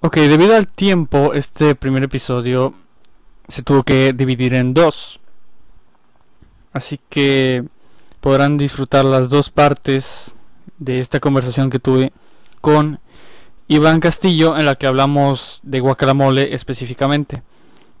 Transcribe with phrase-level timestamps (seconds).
[0.00, 2.72] Ok, debido al tiempo, este primer episodio
[3.48, 5.18] se tuvo que dividir en dos.
[6.72, 7.64] Así que
[8.20, 10.36] podrán disfrutar las dos partes
[10.78, 12.12] de esta conversación que tuve
[12.60, 13.00] con
[13.66, 17.42] Iván Castillo en la que hablamos de guacamole específicamente.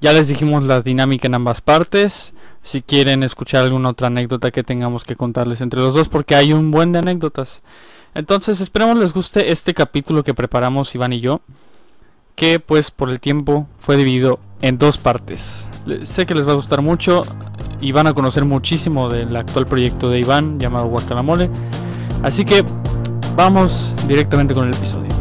[0.00, 2.32] Ya les dijimos la dinámica en ambas partes.
[2.62, 6.52] Si quieren escuchar alguna otra anécdota que tengamos que contarles entre los dos, porque hay
[6.52, 7.62] un buen de anécdotas.
[8.14, 11.40] Entonces esperemos les guste este capítulo que preparamos Iván y yo,
[12.38, 15.66] que pues por el tiempo fue dividido en dos partes.
[16.04, 17.22] Sé que les va a gustar mucho
[17.80, 21.50] y van a conocer muchísimo del actual proyecto de Iván llamado Guacamole.
[22.22, 22.64] Así que
[23.34, 25.17] vamos directamente con el episodio.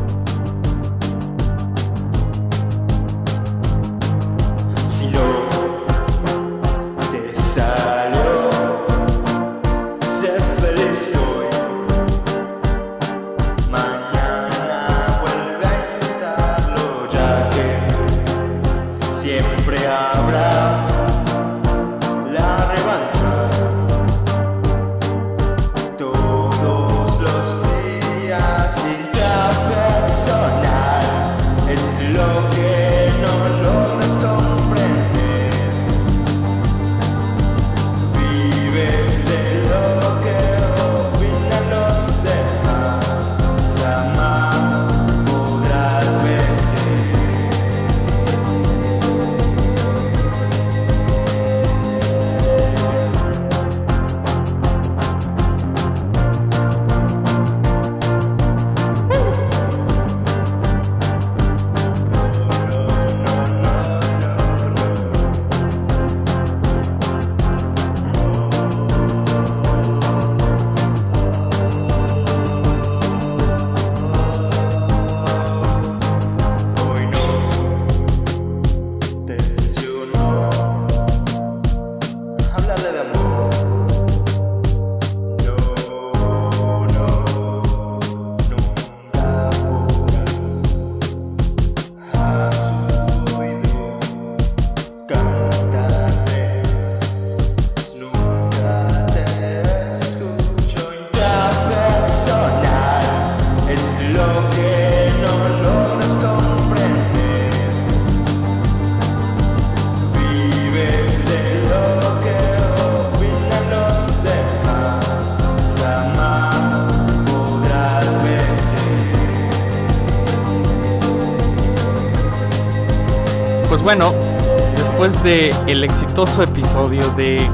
[125.68, 127.48] El exitoso episodio de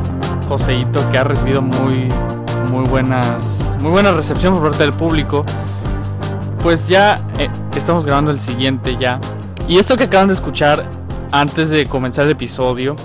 [0.47, 2.07] Joseito que ha recibido muy
[2.71, 5.43] muy buenas muy buena recepción por parte del público,
[6.59, 9.19] pues ya eh, estamos grabando el siguiente ya.
[9.67, 10.87] Y esto que acaban de escuchar
[11.31, 12.95] antes de comenzar el episodio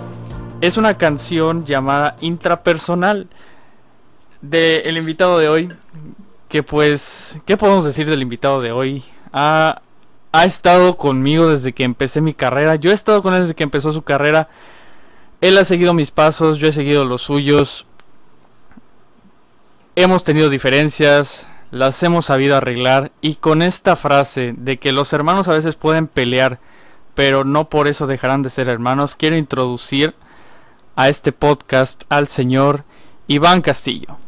[0.60, 3.28] es una canción llamada Intrapersonal
[4.40, 5.72] del invitado de hoy.
[6.48, 9.04] Que pues, ¿qué podemos decir del invitado de hoy?
[9.32, 9.82] Ah,
[10.32, 12.76] ha estado conmigo desde que empecé mi carrera.
[12.76, 14.48] Yo he estado con él desde que empezó su carrera.
[15.40, 17.86] Él ha seguido mis pasos, yo he seguido los suyos.
[19.94, 25.46] Hemos tenido diferencias, las hemos sabido arreglar y con esta frase de que los hermanos
[25.48, 26.58] a veces pueden pelear,
[27.14, 30.14] pero no por eso dejarán de ser hermanos, quiero introducir
[30.96, 32.84] a este podcast al señor
[33.28, 34.18] Iván Castillo.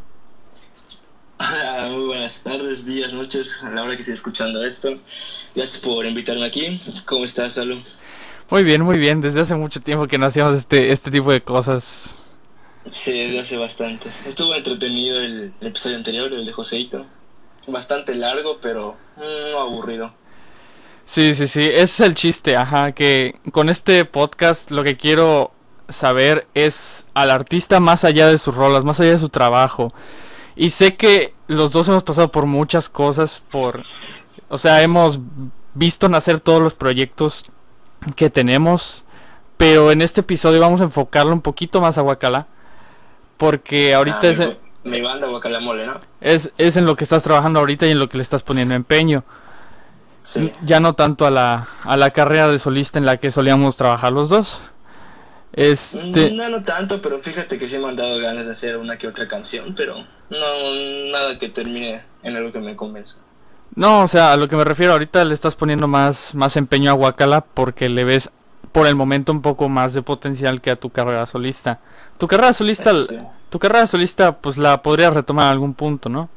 [1.89, 4.97] muy buenas tardes, días, noches, a la hora que esté escuchando esto.
[5.53, 6.79] Gracias por invitarme aquí.
[7.05, 7.81] ¿Cómo estás, Salo?
[8.51, 9.21] Muy bien, muy bien.
[9.21, 12.25] Desde hace mucho tiempo que no hacíamos este, este tipo de cosas.
[12.91, 14.09] Sí, desde hace bastante.
[14.25, 17.05] Estuvo entretenido el, episodio anterior, el de Joseito.
[17.67, 20.13] Bastante largo, pero no aburrido.
[21.05, 21.61] Sí, sí, sí.
[21.63, 22.91] Ese es el chiste, ajá.
[22.91, 25.53] Que con este podcast lo que quiero
[25.87, 29.93] saber es al artista más allá de sus rolas, más allá de su trabajo.
[30.57, 33.85] Y sé que los dos hemos pasado por muchas cosas, por
[34.49, 35.19] o sea, hemos
[35.73, 37.45] visto nacer todos los proyectos
[38.15, 39.05] que tenemos,
[39.57, 42.47] pero en este episodio vamos a enfocarlo un poquito más a Guacala,
[43.37, 44.41] porque ahorita ah, es...
[44.83, 45.99] Mi banda Guacala Mole, ¿no?
[46.21, 48.73] Es, es en lo que estás trabajando ahorita y en lo que le estás poniendo
[48.73, 49.23] empeño.
[50.23, 50.51] Sí.
[50.65, 54.11] Ya no tanto a la, a la carrera de solista en la que solíamos trabajar
[54.11, 54.61] los dos.
[55.53, 56.31] Este...
[56.31, 59.07] No, no tanto, pero fíjate que sí me han dado ganas de hacer una que
[59.07, 59.97] otra canción, pero
[60.29, 63.17] no nada que termine en algo que me convenza.
[63.75, 66.91] No, o sea, a lo que me refiero ahorita le estás poniendo más, más empeño
[66.91, 68.29] a Wakala porque le ves
[68.71, 71.79] por el momento un poco más de potencial que a tu carrera solista.
[72.17, 72.91] Tu carrera solista,
[73.49, 76.29] tu carrera solista, pues la podrías retomar en algún punto, ¿no?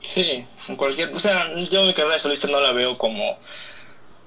[0.00, 3.36] Sí, en cualquier, o sea, yo mi carrera solista no la veo como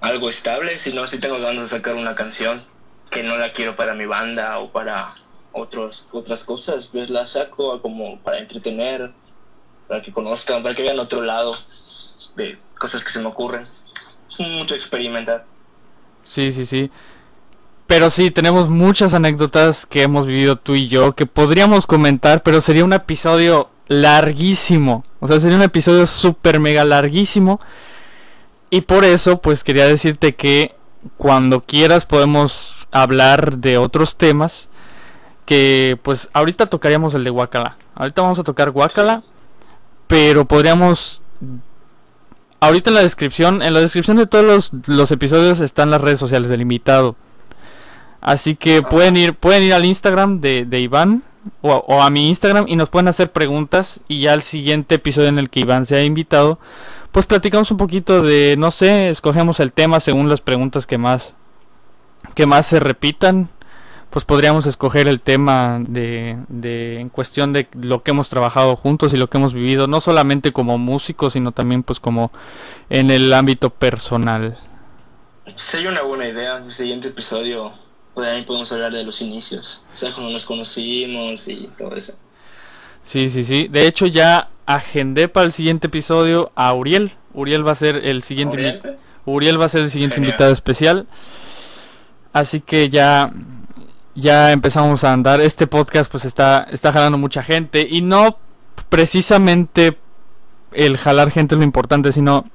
[0.02, 2.64] algo estable, sino si tengo ganas de sacar una canción
[3.10, 5.06] que no la quiero para mi banda o para
[5.52, 9.12] otros, otras cosas, pues la saco como para entretener,
[9.88, 11.56] para que conozcan, para que vean otro lado
[12.36, 13.64] de cosas que se me ocurren.
[14.40, 15.46] Mucho experimentar.
[16.24, 16.92] Sí, sí, sí.
[17.88, 22.60] Pero sí, tenemos muchas anécdotas que hemos vivido tú y yo que podríamos comentar, pero
[22.60, 25.06] sería un episodio larguísimo.
[25.20, 27.60] O sea, sería un episodio súper mega larguísimo.
[28.72, 30.76] Y por eso, pues quería decirte que
[31.18, 34.68] cuando quieras podemos hablar de otros temas.
[35.46, 37.78] Que pues ahorita tocaríamos el de Wakala.
[37.94, 39.24] Ahorita vamos a tocar Wakala.
[40.08, 41.22] Pero podríamos
[42.66, 46.50] ahorita en la descripción, en la descripción de todos los, episodios están las redes sociales
[46.50, 47.16] del invitado.
[48.22, 51.24] Así que pueden ir, pueden ir al Instagram de, Iván
[51.62, 55.38] o, a mi Instagram y nos pueden hacer preguntas y ya al siguiente episodio en
[55.38, 56.60] el que Iván sea invitado,
[57.12, 61.36] pues platicamos un poquito de, no sé, escogemos el tema según las preguntas que más,
[62.34, 63.50] que más se repitan
[64.16, 69.14] pues podríamos escoger el tema de, de, en cuestión de lo que hemos trabajado juntos
[69.14, 72.32] y lo que hemos vivido, no solamente como músicos, sino también pues como
[72.90, 74.58] en el ámbito personal.
[75.58, 77.74] Sería una buena idea, el siguiente episodio,
[78.14, 82.14] pues ahí podemos hablar de los inicios, o sea, cuando nos conocimos y todo eso.
[83.04, 83.68] Sí, sí, sí.
[83.68, 87.12] De hecho ya agendé para el siguiente episodio a Uriel.
[87.34, 88.82] Uriel va a ser el siguiente
[89.26, 91.06] Uriel, va a ser el siguiente invitado especial.
[92.32, 93.34] Así que ya
[94.16, 95.42] ya empezamos a andar.
[95.42, 98.38] Este podcast pues está, está jalando mucha gente y no
[98.90, 99.98] precisamente
[100.72, 102.46] el jalar gente es lo importante, sino,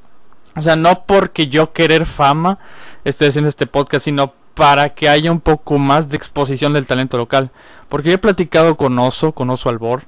[0.57, 2.59] o sea, no porque yo querer fama
[3.05, 7.17] estoy haciendo este podcast, sino para que haya un poco más de exposición del talento
[7.17, 7.51] local.
[7.89, 10.03] Porque yo he platicado con Oso, con Oso Albor,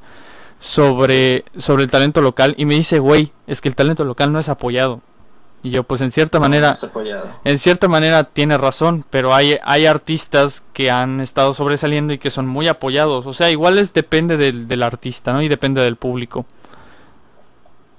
[0.58, 4.38] sobre, sobre el talento local y me dice, güey, es que el talento local no
[4.38, 5.00] es apoyado.
[5.62, 6.74] Y yo pues en cierta manera
[7.44, 12.30] en cierta manera tiene razón, pero hay hay artistas que han estado sobresaliendo y que
[12.30, 15.40] son muy apoyados, o sea, igual es depende del, del artista, ¿no?
[15.40, 16.46] Y depende del público.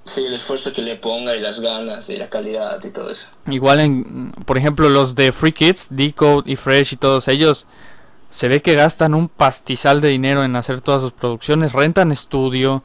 [0.04, 3.26] Sí, el esfuerzo que le ponga y las ganas y la calidad y todo eso.
[3.48, 7.66] Igual en por ejemplo, los de Free Kids, Decode y Fresh y todos ellos
[8.28, 12.82] se ve que gastan un pastizal de dinero en hacer todas sus producciones, rentan estudio,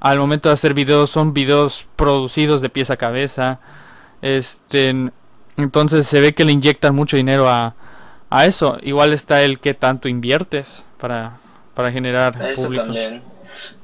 [0.00, 3.60] al momento de hacer videos son videos producidos de pieza a cabeza
[4.24, 5.10] este,
[5.58, 7.74] entonces se ve que le inyectan mucho dinero a,
[8.30, 8.78] a eso.
[8.82, 11.36] Igual está el que tanto inviertes para,
[11.74, 13.22] para generar eso también.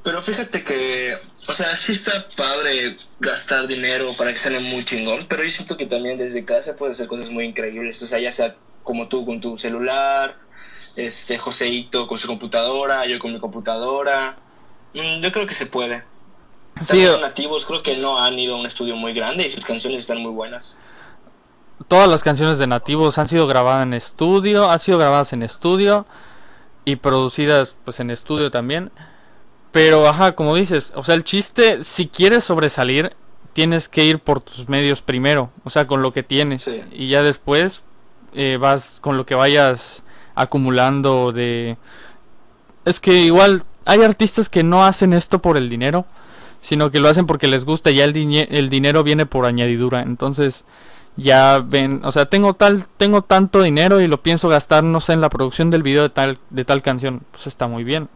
[0.03, 1.15] Pero fíjate que,
[1.47, 5.77] o sea, sí está padre gastar dinero para que salga muy chingón, pero yo siento
[5.77, 8.01] que también desde casa puedes hacer cosas muy increíbles.
[8.03, 10.39] O sea, ya sea como tú con tu celular,
[10.97, 14.37] este Joseito con su computadora, yo con mi computadora.
[14.95, 16.03] Mm, yo creo que se puede.
[16.87, 20.01] Sí, nativos creo que no han ido a un estudio muy grande y sus canciones
[20.01, 20.77] están muy buenas.
[21.89, 26.07] Todas las canciones de nativos han sido grabadas en estudio, han sido grabadas en estudio
[26.85, 28.91] y producidas pues en estudio también.
[29.73, 33.15] Pero ajá, como dices, o sea, el chiste, si quieres sobresalir,
[33.53, 36.69] tienes que ir por tus medios primero, o sea, con lo que tienes.
[36.93, 37.83] Y ya después
[38.35, 40.03] eh, vas con lo que vayas
[40.35, 41.77] acumulando de...
[42.85, 46.07] Es que igual hay artistas que no hacen esto por el dinero,
[46.61, 50.03] sino que lo hacen porque les gusta y ya el, el dinero viene por añadidura.
[50.03, 50.65] Entonces
[51.17, 55.13] ya ven, o sea, tengo tal tengo tanto dinero y lo pienso gastar no sé
[55.13, 58.09] en la producción del video de tal de tal canción, pues está muy bien.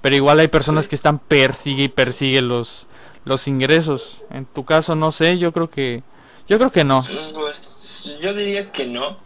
[0.00, 2.86] Pero igual hay personas que están persigue y persigue los
[3.24, 4.22] los ingresos.
[4.30, 6.02] En tu caso no sé, yo creo que
[6.48, 7.04] yo creo que no.
[7.34, 9.16] Pues yo diría que no,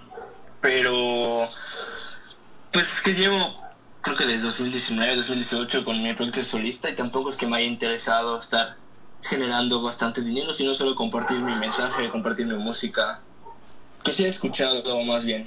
[0.61, 1.49] pero
[2.73, 3.68] pues que llevo
[4.15, 7.67] creo que de 2019, 2018 con mi proyecto solista y tampoco es que me haya
[7.67, 8.77] interesado estar
[9.23, 13.21] generando bastante dinero, sino solo compartir mi mensaje, compartir mi música,
[14.03, 15.47] que se ha escuchado más bien.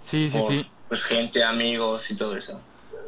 [0.00, 0.66] Sí, sí, sí.
[0.88, 2.60] Pues gente, amigos y todo eso.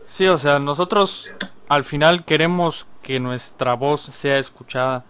[0.07, 1.31] Sí, o sea, nosotros
[1.69, 5.05] al final queremos que nuestra voz sea escuchada.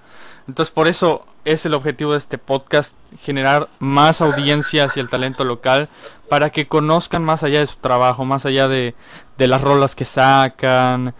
[0.47, 5.45] Entonces por eso es el objetivo de este podcast, generar más audiencia hacia el talento
[5.45, 5.89] local
[6.29, 8.95] para que conozcan más allá de su trabajo, más allá de,
[9.39, 11.15] las rolas que sacan,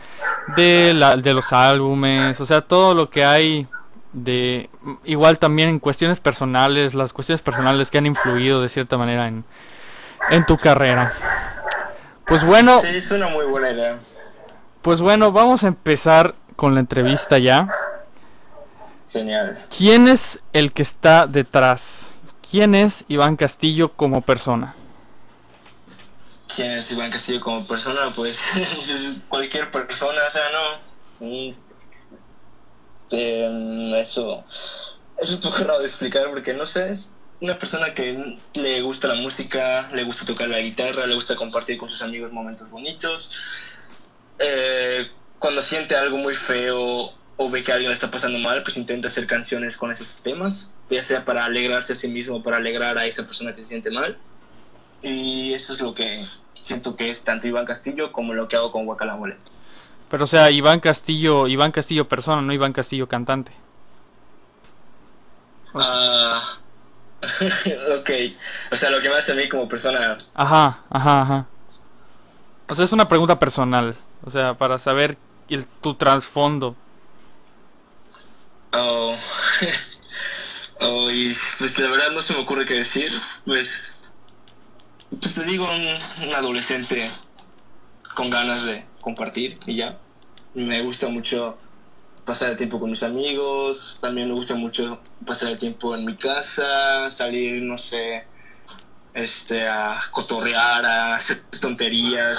[0.57, 3.67] de, la, de los álbumes, o sea, todo lo que hay
[4.13, 4.69] de
[5.05, 9.45] igual también en cuestiones personales, las cuestiones personales que han influido de cierta manera en,
[10.31, 11.13] en tu carrera.
[12.27, 13.99] Pues bueno, sí, es una muy buena idea.
[14.83, 17.69] Pues bueno, vamos a empezar con la entrevista ya.
[19.13, 19.67] Genial.
[19.77, 22.15] ¿Quién es el que está detrás?
[22.49, 24.75] ¿Quién es Iván Castillo como persona?
[26.55, 28.13] ¿Quién es Iván Castillo como persona?
[28.15, 28.41] Pues
[29.29, 30.91] cualquier persona, o sea, no.
[33.11, 34.45] Em, eso,
[35.19, 36.97] es un poco raro de explicar porque no sé.
[37.41, 41.79] una persona que le gusta la música, le gusta tocar la guitarra, le gusta compartir
[41.79, 43.31] con sus amigos momentos bonitos.
[44.39, 47.11] Eh, cuando siente algo muy feo
[47.43, 51.03] o ve que alguien está pasando mal, pues intenta hacer canciones con esos temas, ya
[51.03, 53.91] sea para alegrarse a sí mismo o para alegrar a esa persona que se siente
[53.91, 54.19] mal.
[55.01, 56.27] Y eso es lo que
[56.61, 59.39] siento que es tanto Iván Castillo como lo que hago con Guacalamole.
[60.11, 63.53] Pero o sea, Iván Castillo, Iván Castillo persona, no Iván Castillo cantante.
[65.73, 66.59] Ah,
[67.23, 68.11] ok.
[68.71, 70.15] O sea, lo que me hace a mí como persona.
[70.35, 71.47] Ajá, ajá, ajá.
[72.69, 73.97] O sea, es una pregunta personal.
[74.27, 75.17] O sea, para saber
[75.49, 76.77] el, tu trasfondo.
[78.73, 79.17] Oh.
[80.81, 83.11] oh, y pues la verdad no se me ocurre qué decir.
[83.45, 83.97] Pues.
[85.21, 87.11] Pues te digo, un, un adolescente
[88.15, 89.99] con ganas de compartir y ya.
[90.55, 91.59] Me gusta mucho
[92.25, 96.15] pasar el tiempo con mis amigos, también me gusta mucho pasar el tiempo en mi
[96.15, 98.25] casa, salir, no sé,
[99.15, 102.39] este, a cotorrear, a hacer tonterías.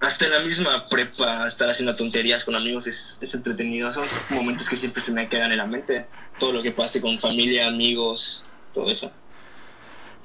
[0.00, 3.92] Hasta en la misma prepa, estar haciendo tonterías con amigos es, es entretenido.
[3.92, 6.06] Son momentos que siempre se me quedan en la mente.
[6.38, 9.10] Todo lo que pase con familia, amigos, todo eso.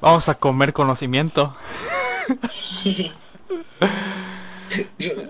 [0.01, 1.56] Vamos a comer conocimiento.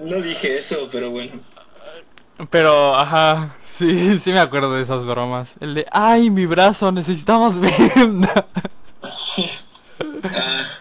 [0.02, 1.42] no dije eso, pero bueno.
[2.50, 5.56] Pero, ajá, sí, sí me acuerdo de esas bromas.
[5.60, 7.60] El de, ay, mi brazo, necesitamos
[7.96, 8.48] venda.
[10.24, 10.81] Ah,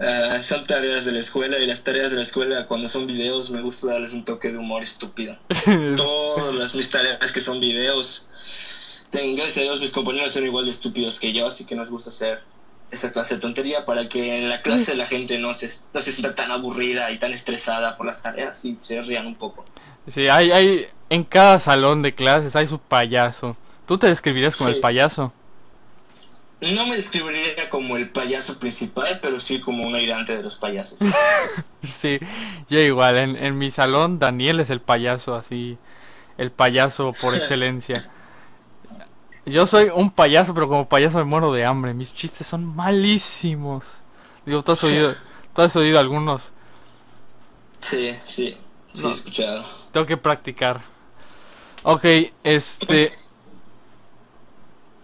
[0.00, 3.50] ah, son tareas de la escuela y las tareas de la escuela cuando son videos
[3.50, 5.36] me gusta darles un toque de humor estúpido.
[5.96, 8.26] Todas las, mis tareas que son videos,
[9.12, 12.10] gracias a Dios mis compañeros son igual de estúpidos que yo, así que nos gusta
[12.10, 12.42] hacer
[12.90, 16.10] esa clase de tontería para que en la clase la gente no se, no se
[16.10, 19.64] sienta tan aburrida y tan estresada por las tareas y se rían un poco.
[20.08, 23.56] Sí, hay, hay, en cada salón de clases hay su payaso.
[23.86, 24.76] ¿Tú te describirías como Sí.
[24.76, 25.32] el payaso?
[26.60, 30.98] No me describiría como el payaso principal, pero sí como un ayudante de los payasos.
[31.82, 32.18] Sí,
[32.68, 35.78] yo igual, en, en mi salón Daniel es el payaso, así,
[36.36, 38.02] el payaso por excelencia.
[39.46, 44.02] Yo soy un payaso, pero como payaso me muero de hambre, mis chistes son malísimos.
[44.44, 45.14] Digo, tú has oído,
[45.54, 46.52] tú has oído algunos,
[47.80, 48.52] Sí, sí,
[48.92, 49.08] sí, No.
[49.08, 49.64] he escuchado.
[49.90, 50.82] tengo que practicar.
[51.82, 52.04] Ok,
[52.44, 53.29] este, Pues,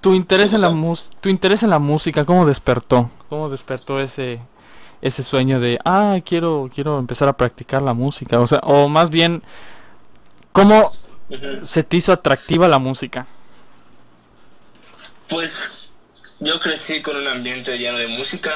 [0.07, 3.11] tu interés en la mus tu interés en la música, ¿cómo despertó?
[3.29, 4.39] ¿Cómo despertó ese
[5.03, 8.39] ese sueño de, ah, quiero quiero empezar a practicar la música?
[8.39, 9.43] O sea, o más bien
[10.53, 10.89] ¿cómo
[11.65, 13.27] se te hizo atractiva la música?
[15.29, 15.95] Pues
[16.39, 18.55] yo crecí con un ambiente lleno de música,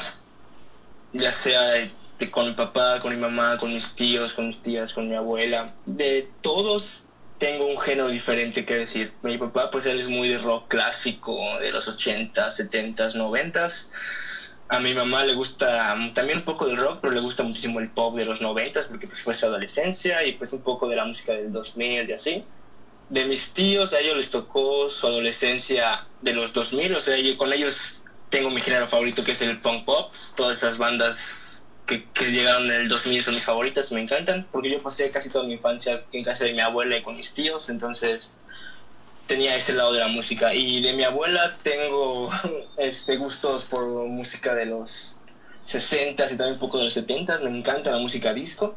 [1.12, 1.90] ya sea de-
[2.21, 5.16] de con mi papá, con mi mamá, con mis tíos, con mis tías, con mi
[5.16, 5.75] abuela.
[5.85, 7.07] De todos
[7.40, 9.12] tengo un género diferente que decir.
[9.23, 13.68] Mi papá pues él es muy de rock clásico, de los 80, 70, 90.
[14.68, 17.90] A mi mamá le gusta también un poco del rock, pero le gusta muchísimo el
[17.90, 21.04] pop de los 90 porque pues fue su adolescencia y pues un poco de la
[21.04, 22.44] música del 2000 y así
[23.11, 27.37] de mis tíos, a ellos les tocó su adolescencia de los 2000, o sea, yo
[27.37, 31.39] con ellos tengo mi género favorito que es el punk pop, todas esas bandas
[31.90, 35.28] que, que llegaron en el 2000 son mis favoritas, me encantan, porque yo pasé casi
[35.28, 38.32] toda mi infancia en casa de mi abuela y con mis tíos, entonces
[39.26, 40.54] tenía ese lado de la música.
[40.54, 42.30] Y de mi abuela tengo
[42.78, 45.16] este gustos por música de los
[45.66, 48.75] 60 y también un poco de los 70 me encanta la música disco.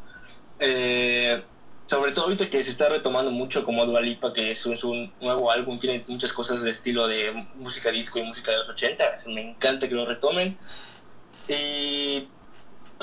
[0.59, 1.41] Eh,
[1.87, 4.83] sobre todo ahorita que se está retomando mucho como Dua Lipa, que es un, es
[4.83, 8.69] un nuevo álbum, tiene muchas cosas de estilo de música disco y música de los
[8.69, 10.57] 80, eso me encanta que lo retomen.
[11.47, 12.27] Y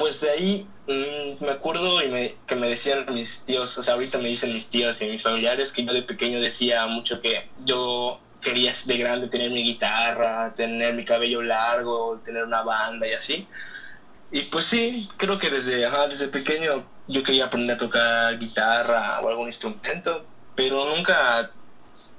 [0.00, 3.94] pues de ahí mm, me acuerdo y me, que me decían mis tíos, o sea,
[3.94, 7.48] ahorita me dicen mis tíos y mis familiares que yo de pequeño decía mucho que
[7.64, 13.12] yo quería de grande tener mi guitarra, tener mi cabello largo, tener una banda y
[13.12, 13.46] así.
[14.32, 19.28] Y pues sí, creo que desde, desde pequeño yo quería aprender a tocar guitarra o
[19.28, 21.50] algún instrumento, pero nunca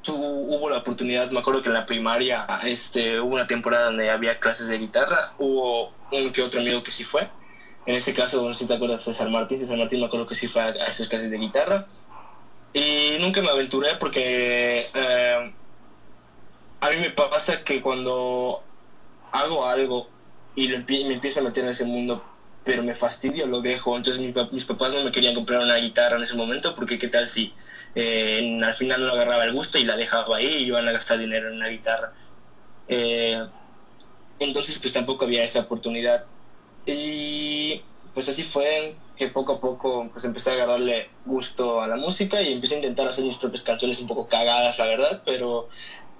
[0.02, 1.32] tu- hubo la oportunidad.
[1.32, 5.22] Me acuerdo que en la primaria este, hubo una temporada donde había clases de guitarra,
[5.38, 7.30] hubo un que otro amigo que sí fue.
[7.86, 10.28] En este caso, no sé si te acuerdas de César Martín, César Martín me acuerdo
[10.28, 11.84] que sí fue a, esas clases de guitarra.
[12.74, 15.54] Y nunca me aventuré porque eh,
[16.80, 18.62] a mí me pasa que cuando
[19.32, 20.10] hago algo
[20.56, 22.24] y me empiezo a meter en ese mundo,
[22.64, 23.98] pero me fastidio, lo dejo.
[23.98, 27.08] Entonces pap- mis papás no me querían comprar una guitarra en ese momento porque qué
[27.08, 27.52] tal si
[27.96, 31.18] eh, al final no agarraba el gusto y la dejaba ahí y iban a gastar
[31.18, 32.14] dinero en una guitarra.
[32.88, 33.44] Eh,
[34.40, 36.26] entonces pues tampoco había esa oportunidad.
[36.86, 37.82] Y
[38.14, 42.42] pues así fue que poco a poco pues empecé a agarrarle gusto a la música
[42.42, 45.70] y empecé a intentar hacer mis propias canciones un poco cagadas, la verdad, pero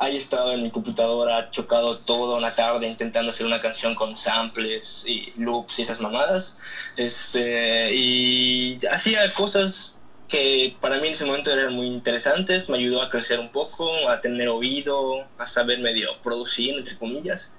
[0.02, 5.04] ahí estado en mi computadora chocado toda una tarde intentando hacer una canción con samples
[5.06, 6.58] y loops y esas mamadas.
[6.98, 13.02] Este, y hacía cosas que para mí en ese momento eran muy interesantes, me ayudó
[13.02, 17.54] a crecer un poco, a tener oído, a saber medio producir, entre comillas.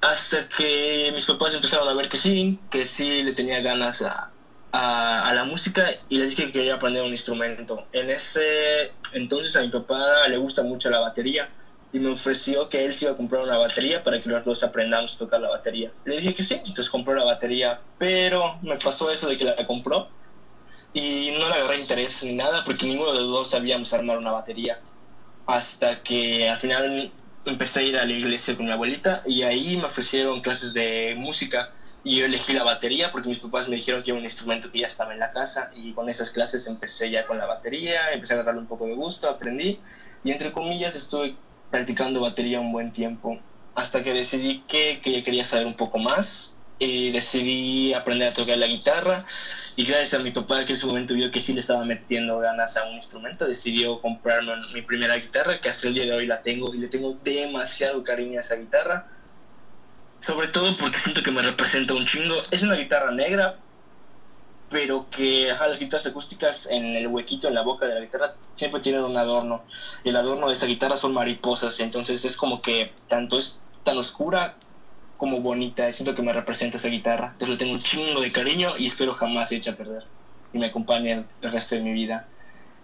[0.00, 4.30] Hasta que mis papás empezaron a ver que sí, que sí le tenía ganas a,
[4.72, 7.86] a, la música y les dije que quería aprender un instrumento.
[7.92, 11.48] En ese entonces a mi papá le gusta mucho la batería
[11.92, 14.62] y me ofreció que él se iba a comprar una batería para que los dos
[14.62, 15.92] aprendamos a tocar la batería.
[16.04, 19.56] Le dije que sí, entonces compró la batería, pero me pasó eso de que la
[19.66, 20.08] compró
[20.92, 24.32] y no le agarré interés ni nada porque ninguno de los dos sabíamos armar una
[24.32, 24.80] batería.
[25.46, 27.12] Hasta que al final
[27.44, 31.14] empecé a ir a la iglesia con mi abuelita y ahí me ofrecieron clases de
[31.16, 31.72] música.
[32.02, 34.78] Y yo elegí la batería porque mis papás me dijeron que era un instrumento que
[34.80, 35.70] ya estaba en la casa.
[35.74, 38.94] Y con esas clases empecé ya con la batería, empecé a agarrarle un poco de
[38.94, 39.80] gusto, aprendí.
[40.24, 41.36] Y entre comillas estuve
[41.70, 43.38] practicando batería un buen tiempo
[43.74, 48.58] hasta que decidí que, que quería saber un poco más y decidí aprender a tocar
[48.58, 49.24] la guitarra
[49.76, 52.40] y gracias a mi papá que en su momento vio que sí le estaba metiendo
[52.40, 56.26] ganas a un instrumento decidió comprarme mi primera guitarra que hasta el día de hoy
[56.26, 59.06] la tengo y le tengo demasiado cariño a esa guitarra
[60.20, 62.36] sobre todo porque siento que me representa un chingo.
[62.50, 63.56] Es una guitarra negra,
[64.68, 68.34] pero que ajá, las guitarras acústicas en el huequito en la boca de la guitarra
[68.54, 69.64] siempre tienen un adorno.
[70.04, 74.56] El adorno de esa guitarra son mariposas, entonces es como que tanto es tan oscura
[75.20, 75.92] como bonita.
[75.92, 77.28] Siento que me representa esa guitarra.
[77.32, 80.04] Entonces le tengo un chingo de cariño y espero jamás se eche a perder.
[80.54, 82.26] Y me acompañe el resto de mi vida.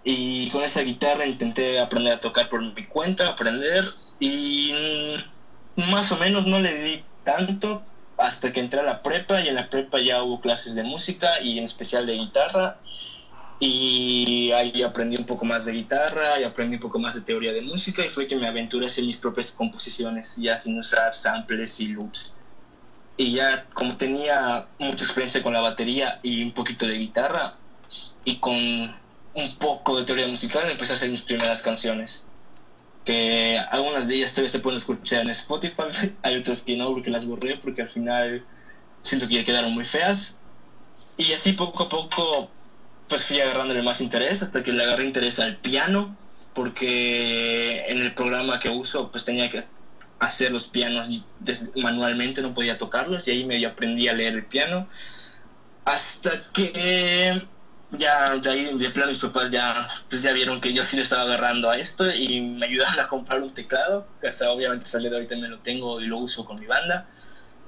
[0.05, 3.85] Y con esa guitarra intenté aprender a tocar por mi cuenta, aprender.
[4.21, 4.75] Y
[5.90, 7.83] más o menos no le di tanto
[8.19, 11.40] hasta que entré a la prepa y en la prepa ya hubo clases de música
[11.40, 12.78] y en especial de guitarra
[13.58, 17.52] y ahí aprendí un poco más de guitarra y aprendí un poco más de teoría
[17.52, 21.14] de música y fue que me aventuré a hacer mis propias composiciones ya sin usar
[21.14, 22.34] samples y loops.
[23.16, 27.54] Y ya como tenía mucha experiencia con la batería y un poquito de guitarra
[28.25, 32.25] y con un poco de teoría musical empecé a hacer mis primeras canciones.
[33.06, 35.84] Que algunas de ellas todavía se pueden escuchar en Spotify,
[36.23, 38.45] hay otras que no porque las borré porque al final
[39.00, 40.36] siento que ya quedaron muy feas.
[41.16, 42.50] Y así poco a poco
[43.08, 46.16] pues fui agarrándole más interés hasta que le agarré interés al piano
[46.54, 49.64] porque en el programa que uso pues tenía que
[50.19, 51.08] hacer los pianos
[51.76, 54.88] manualmente, no podía tocarlos y ahí medio aprendí a leer el piano.
[55.84, 57.47] Hasta que
[57.92, 61.02] ya de ahí de plano mis papás ya pues ya vieron que yo sí le
[61.02, 65.08] estaba agarrando a esto y me ayudaron a comprar un teclado que hasta obviamente sale
[65.08, 67.06] de ahorita me lo tengo y lo uso con mi banda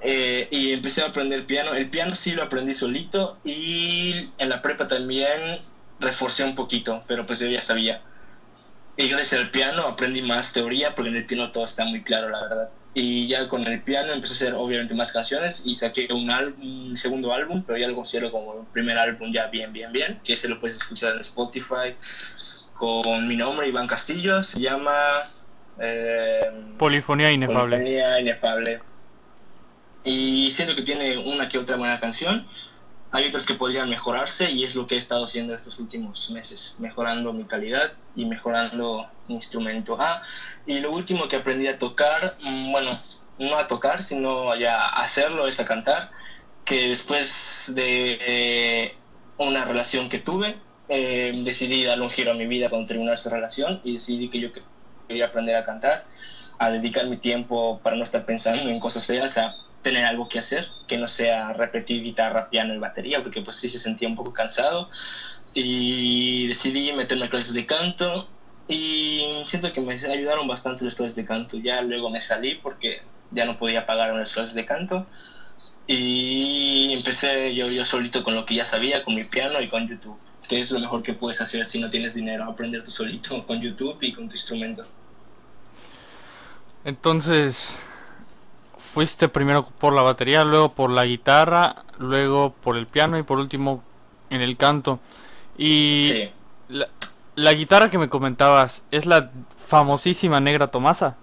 [0.01, 4.61] eh, y empecé a aprender piano el piano sí lo aprendí solito y en la
[4.61, 5.59] prepa también
[5.99, 8.01] reforcé un poquito pero pues yo ya sabía
[8.95, 12.29] y gracias al piano aprendí más teoría porque en el piano todo está muy claro
[12.29, 16.07] la verdad y ya con el piano empecé a hacer obviamente más canciones y saqué
[16.11, 19.91] un, álbum, segundo álbum, pero ya lo considero como un primer álbum ya bien, bien,
[19.91, 21.95] bien, que se lo puedes escuchar en Spotify
[22.73, 24.93] con mi nombre, Iván Castillo, se llama...
[25.79, 26.39] Eh,
[26.77, 27.77] Polifonía Inefable.
[27.77, 28.79] Polifonía Inefable.
[30.09, 32.47] Y siento que tiene una que otra buena canción.
[33.11, 36.73] Hay otras que podrían mejorarse y es lo que he estado haciendo estos últimos meses,
[36.79, 39.97] mejorando mi calidad y mejorando mi instrumento.
[39.99, 40.23] Ah,
[40.65, 42.89] y lo último que aprendí a tocar, mm, bueno,
[43.37, 46.09] no a tocar, sino ya a hacerlo, es a cantar,
[46.65, 48.95] que después de eh,
[49.37, 53.29] una relación que tuve, eh, decidí darle un giro a mi vida cuando terminó esa
[53.29, 54.49] relación y decidí que yo
[55.07, 56.07] quería aprender a cantar,
[56.57, 60.39] a dedicar mi tiempo para no estar pensando en cosas feas, a tener algo que
[60.39, 64.15] hacer, que no sea repetir guitarra, piano y batería, porque pues sí se sentía un
[64.15, 64.87] poco cansado.
[65.53, 68.27] Y decidí meterme a clases de canto
[68.67, 71.57] y siento que me ayudaron bastante las clases de canto.
[71.57, 75.07] Ya luego me salí porque ya no podía pagar las clases de canto.
[75.87, 79.87] Y empecé yo, yo solito con lo que ya sabía, con mi piano y con
[79.87, 83.43] YouTube, que es lo mejor que puedes hacer si no tienes dinero, aprender tú solito
[83.47, 84.85] con YouTube y con tu instrumento.
[86.85, 87.79] Entonces,
[88.79, 93.37] fuiste primero por la batería, luego por la guitarra, luego por el piano y por
[93.37, 93.83] último
[94.29, 94.99] en el canto.
[95.57, 96.29] Y
[96.69, 101.17] la, guitarra que me comentabas, ¿es la famosísima Negra Tomasa?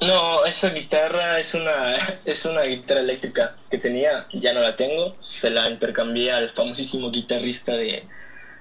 [0.00, 5.12] No, esa guitarra es una, es una guitarra eléctrica que tenía, ya no la tengo,
[5.20, 8.06] se la intercambié al famosísimo guitarrista de,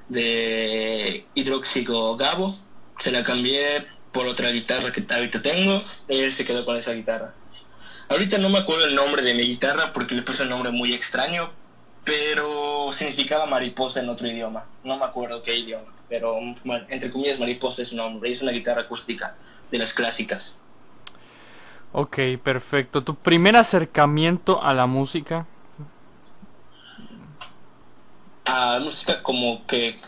[0.09, 2.53] de Hidróxico Gabo,
[2.99, 7.33] se la cambié por otra guitarra que ahorita tengo, él se quedó con esa guitarra.
[8.09, 10.93] Ahorita no me acuerdo el nombre de mi guitarra porque le puse un nombre muy
[10.93, 11.51] extraño,
[12.03, 14.65] pero significaba mariposa en otro idioma.
[14.83, 15.93] No me acuerdo qué idioma.
[16.07, 16.39] pero
[16.89, 19.35] entre comillas Mariposa es su nombre, es una guitarra acústica
[19.69, 20.55] de las clásicas.
[21.91, 23.03] Ok, perfecto.
[23.03, 25.45] ¿Tu primer acercamiento a la música?
[28.45, 29.99] A música como que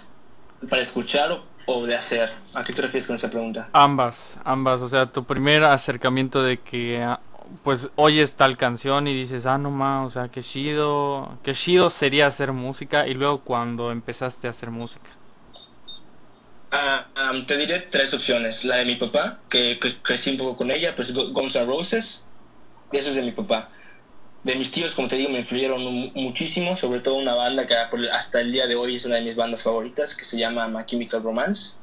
[0.70, 1.44] para escuchar o
[1.88, 2.32] de hacer.
[2.54, 3.70] ¿A qué te refieres con esa pregunta?
[3.74, 4.82] Ambas, ambas.
[4.82, 7.20] O sea, tu primer acercamiento de que ah,
[7.64, 11.90] pues oyes tal canción y dices, ah, no más, o sea, qué chido, qué chido
[11.90, 15.10] sería hacer música y luego cuando empezaste a hacer música.
[16.72, 17.06] Ah,
[17.48, 18.64] te diré tres opciones.
[18.64, 22.22] La de mi papá, que, crecí un poco con ella, pues Guns N' Roses,
[22.92, 23.70] y eso es de mi papá.
[24.44, 25.84] De mis tíos, como te digo, me influyeron
[26.16, 29.36] muchísimo, sobre todo una banda que hasta el día de hoy es una de mis
[29.36, 31.76] bandas favoritas, que se llama My Chemical Romance.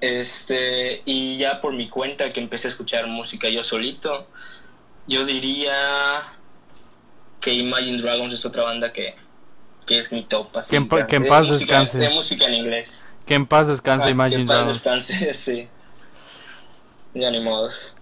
[0.00, 4.26] Este, y ya por mi cuenta que empecé a escuchar música yo solito,
[5.06, 6.32] yo diría
[7.40, 9.14] que Imagine Dragons es otra banda que,
[9.86, 10.48] que es mi top.
[10.68, 11.98] que en, paz descanse.
[11.98, 13.06] De música en inglés.
[13.26, 14.82] Que en paz descanse ah, Imagine Dragons.
[14.82, 15.68] Que en paz descanse, sí.
[17.14, 17.94] Ya ni modos.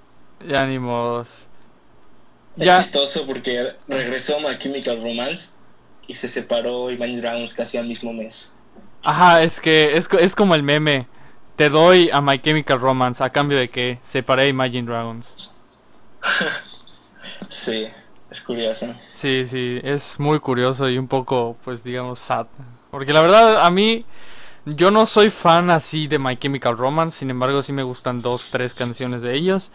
[0.46, 1.47] Ya ni modos.
[2.58, 2.78] Es ya.
[2.78, 5.50] chistoso porque regresó My Chemical Romance
[6.06, 8.52] y se separó Imagine Dragons casi al mismo mes.
[9.02, 11.06] Ajá, es que es, es como el meme.
[11.56, 15.86] Te doy a My Chemical Romance a cambio de que separé Imagine Dragons.
[17.50, 17.88] Sí,
[18.30, 18.94] es curioso.
[19.12, 22.46] Sí, sí, es muy curioso y un poco, pues digamos, sad.
[22.90, 24.04] Porque la verdad, a mí,
[24.64, 28.48] yo no soy fan así de My Chemical Romance, sin embargo, sí me gustan dos,
[28.50, 29.70] tres canciones de ellos.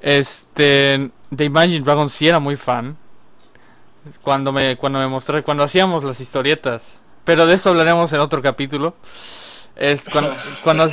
[0.00, 2.96] Este, de Imagine Dragons sí era muy fan.
[4.22, 7.04] Cuando me, cuando me mostré, cuando hacíamos las historietas.
[7.24, 8.94] Pero de eso hablaremos en otro capítulo.
[9.76, 10.34] Es cuando,
[10.64, 10.88] cuando,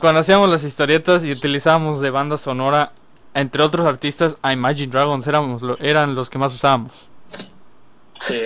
[0.00, 2.92] cuando hacíamos las historietas y utilizábamos de banda sonora
[3.34, 7.08] entre otros artistas, a Imagine Dragons éramos eran los que más usábamos.
[8.20, 8.42] Sí.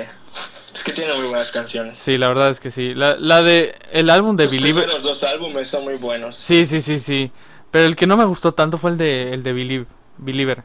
[0.75, 1.99] Es que tiene muy buenas canciones.
[1.99, 2.95] Sí, la verdad es que sí.
[2.95, 4.87] La, la de el álbum de Believer.
[4.87, 6.37] Los dos álbumes son muy buenos.
[6.37, 7.31] Sí, sí, sí, sí.
[7.71, 9.87] Pero el que no me gustó tanto fue el de el de Believe,
[10.19, 10.65] Believer.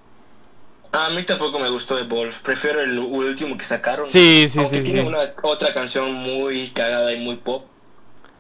[0.94, 2.40] A mí tampoco me gustó de Wolf.
[2.40, 4.06] Prefiero el último que sacaron.
[4.06, 4.82] Sí, sí, sí.
[4.82, 7.66] Tiene una otra canción muy cagada y muy pop.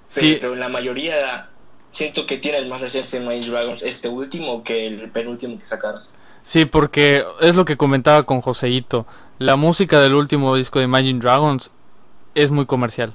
[0.09, 0.37] sí.
[0.39, 1.49] Pero la mayoría
[1.89, 6.01] siento que tiene más esencia en My Dragons este último que el penúltimo que sacaron.
[6.41, 9.07] Sí, porque es lo que comentaba con Joseito.
[9.39, 11.71] La música del último disco de Imagine Dragons
[12.35, 13.13] es muy comercial.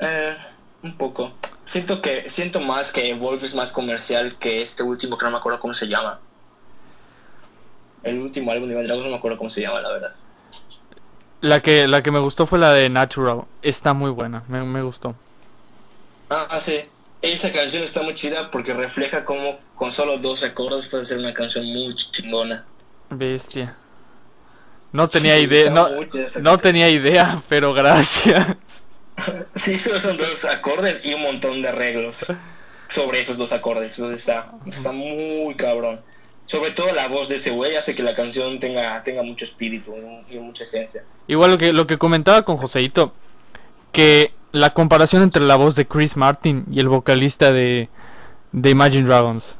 [0.00, 0.36] Eh,
[0.82, 1.32] un poco.
[1.68, 5.36] Siento que siento más que Evolve es más comercial que este último que no me
[5.36, 6.18] acuerdo cómo se llama.
[8.02, 10.16] El último álbum de Imagine Dragons no me acuerdo cómo se llama, la verdad.
[11.42, 13.42] La que, la que me gustó fue la de Natural.
[13.60, 15.14] Está muy buena, me, me gustó.
[16.30, 16.80] Ah, sí.
[17.20, 21.34] Esa canción está muy chida porque refleja cómo con solo dos acordes puede ser una
[21.34, 22.64] canción muy chingona.
[23.10, 23.76] Bestia.
[24.90, 25.88] No tenía idea, no,
[26.40, 28.56] no tenía idea, pero gracias.
[29.54, 32.26] Sí, solo son dos acordes y un montón de arreglos
[32.88, 33.98] sobre esos dos acordes.
[33.98, 36.00] Entonces está, está muy cabrón.
[36.46, 39.94] Sobre todo la voz de ese güey hace que la canción tenga, tenga mucho espíritu
[40.30, 41.04] y mucha esencia.
[41.26, 43.12] Igual lo que, lo que comentaba con Joseito,
[43.92, 47.90] que la comparación entre la voz de Chris Martin y el vocalista de,
[48.52, 49.58] de Imagine Dragons?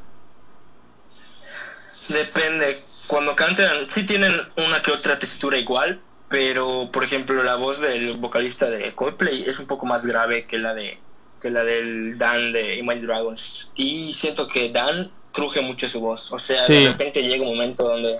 [2.07, 2.81] Depende.
[3.07, 4.33] Cuando cantan, sí tienen
[4.67, 9.59] una que otra textura igual, pero por ejemplo la voz del vocalista de Coldplay es
[9.59, 10.99] un poco más grave que la de
[11.41, 13.71] que la del Dan de Imagine Dragons.
[13.75, 16.31] Y siento que Dan cruje mucho su voz.
[16.31, 18.19] O sea, de repente llega un momento donde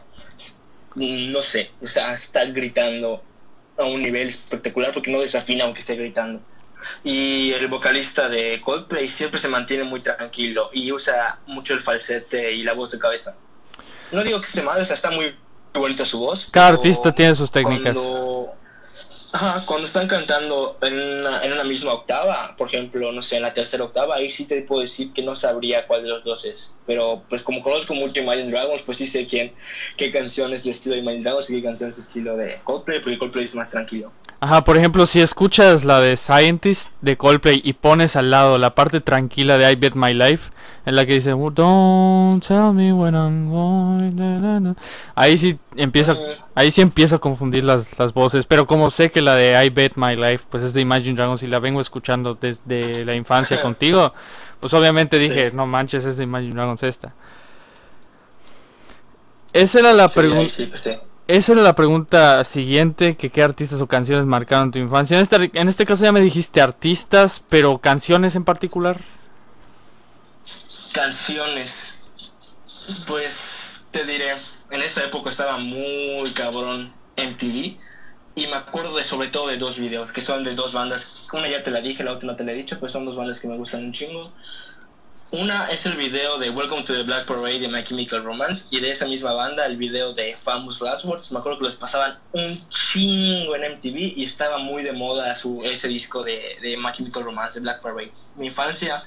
[0.95, 3.21] no sé, o sea, está gritando
[3.77, 6.41] a un nivel espectacular porque no desafina aunque esté gritando.
[7.03, 12.53] Y el vocalista de Coldplay siempre se mantiene muy tranquilo y usa mucho el falsete
[12.53, 13.35] y la voz de cabeza.
[14.11, 15.35] No digo que esté mal, o sea, está muy
[15.77, 16.49] bonita su voz.
[16.51, 17.97] Cada artista tiene sus técnicas.
[19.31, 23.43] Ajá, cuando están cantando en una, en una misma octava, por ejemplo, no sé, en
[23.43, 26.45] la tercera octava, ahí sí te puedo decir que no sabría cuál de los dos
[26.45, 26.71] es.
[26.87, 29.51] Pero pues como conozco mucho Imagine Dragons, pues sí sé quién,
[29.97, 33.19] qué canciones de estilo de Imagine Dragons y qué canciones de estilo de Coldplay, porque
[33.19, 34.11] Coldplay es más tranquilo.
[34.41, 38.73] Ajá, por ejemplo, si escuchas la de Scientist de Coldplay y pones al lado la
[38.73, 40.51] parte tranquila de I Bet My Life,
[40.85, 44.75] en la que dice Don't tell me when I'm going,
[45.15, 46.17] ahí sí empiezo,
[46.55, 49.69] ahí sí empiezo a confundir las, las voces, pero como sé que la de I
[49.69, 53.61] Bet My Life pues es de Imagine Dragons y la vengo escuchando desde la infancia
[53.61, 54.13] contigo,
[54.59, 57.13] pues obviamente dije, no manches, es de Imagine Dragons esta.
[59.53, 60.53] Esa era la pregunta.
[60.69, 65.15] Pues esa era la pregunta siguiente, que qué artistas o canciones marcaron tu infancia.
[65.15, 68.99] En este, en este caso ya me dijiste artistas, pero canciones en particular.
[70.91, 71.93] Canciones.
[73.05, 74.37] Pues te diré,
[74.71, 77.77] en esa época estaba muy cabrón MTV
[78.35, 81.27] y me acuerdo de sobre todo de dos videos, que son de dos bandas.
[81.33, 83.15] Una ya te la dije, la otra no te la he dicho, pero son dos
[83.15, 84.31] bandas que me gustan un chingo.
[85.31, 88.79] Una es el video de Welcome to the Black Parade de My Chemical Romance y
[88.79, 91.31] de esa misma banda el video de Famous Last Words.
[91.31, 95.61] Me acuerdo que los pasaban un chingo en MTV y estaba muy de moda su,
[95.63, 98.11] ese disco de, de My Chemical Romance, de Black Parade.
[98.37, 98.99] Mi infancia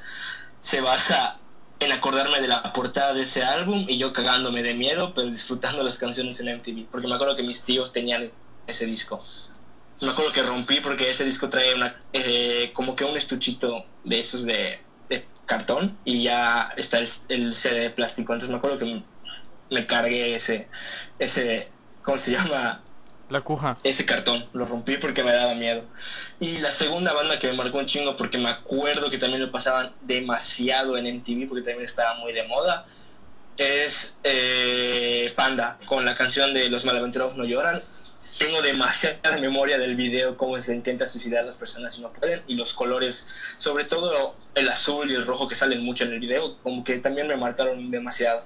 [0.61, 1.39] se basa
[1.85, 5.83] en acordarme de la portada de ese álbum y yo cagándome de miedo, pero disfrutando
[5.83, 6.87] las canciones en MTV.
[6.91, 8.31] Porque me acuerdo que mis tíos tenían
[8.67, 9.19] ese disco.
[10.01, 14.21] Me acuerdo que rompí porque ese disco trae una, eh, como que un estuchito de
[14.21, 14.81] esos de,
[15.45, 18.33] cartón y ya está el, el, CD de plástico.
[18.33, 19.03] Entonces me acuerdo que
[19.71, 20.69] me cargué ese,
[21.19, 21.69] ese,
[22.03, 22.83] ¿cómo se llama?
[23.33, 23.79] La cuja.
[23.83, 25.83] Ese cartón, lo rompí porque me daba miedo.
[26.39, 29.51] Y la segunda banda que me marcó un chingo porque me acuerdo que también lo
[29.51, 32.87] pasaban demasiado en MTV porque también estaba muy de moda
[33.59, 37.81] es eh, Panda con la canción de Los Malaventurados No Lloran
[38.39, 42.43] tengo demasiada memoria del video, cómo se intenta suicidar a las personas y no pueden,
[42.47, 46.21] y los colores, sobre todo el azul y el rojo que salen mucho en el
[46.21, 48.41] video, como que también me marcaron demasiado.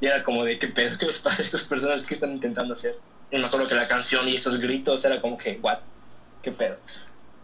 [0.00, 0.96] Y era como de, ¿qué pedo?
[0.98, 2.04] ¿Qué les pasa a estas personas?
[2.04, 2.96] ¿Qué están intentando hacer?
[3.30, 5.78] Y me acuerdo que la canción y esos gritos era como que, ¿what?
[6.42, 6.76] ¿Qué pedo?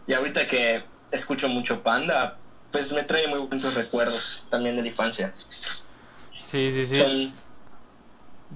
[0.07, 2.37] Y ahorita que escucho mucho Panda,
[2.71, 5.33] pues me trae muy buenos recuerdos también de la infancia.
[6.41, 6.95] Sí, sí, sí.
[6.97, 7.27] Son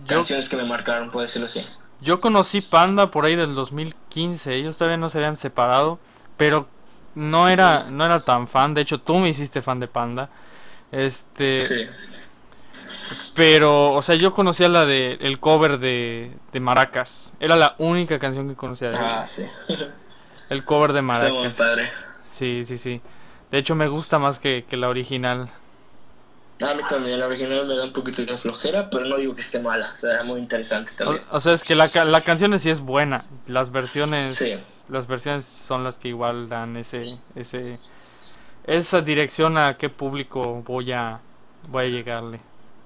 [0.05, 1.61] Yo- canciones que me marcaron, puedo decirlo así.
[2.01, 5.99] Yo conocí Panda por ahí del 2015, ellos todavía no se habían separado,
[6.35, 6.67] pero
[7.13, 10.29] no era, no era tan fan, de hecho tú me hiciste fan de Panda.
[10.91, 13.20] Este, Sí.
[13.35, 17.33] Pero, o sea, yo conocía la de el cover de, de Maracas.
[17.39, 19.45] Era la única canción que conocía de Ah, sí.
[20.49, 21.57] El cover de Maracas.
[21.57, 21.89] padre.
[22.29, 23.01] Sí, sí, sí.
[23.51, 25.49] De hecho me gusta más que, que la original.
[26.61, 29.41] A mí también, la original me da un poquito de flojera, pero no digo que
[29.41, 31.23] esté mala, o sea, muy interesante también.
[31.31, 33.19] o sea, es que la, la canción sí es buena.
[33.47, 34.53] Las versiones, Sí.
[34.87, 37.79] las versiones son las que igual dan ese, ese,
[38.65, 41.19] esa dirección a qué público voy a,
[41.69, 42.39] voy a llegarle.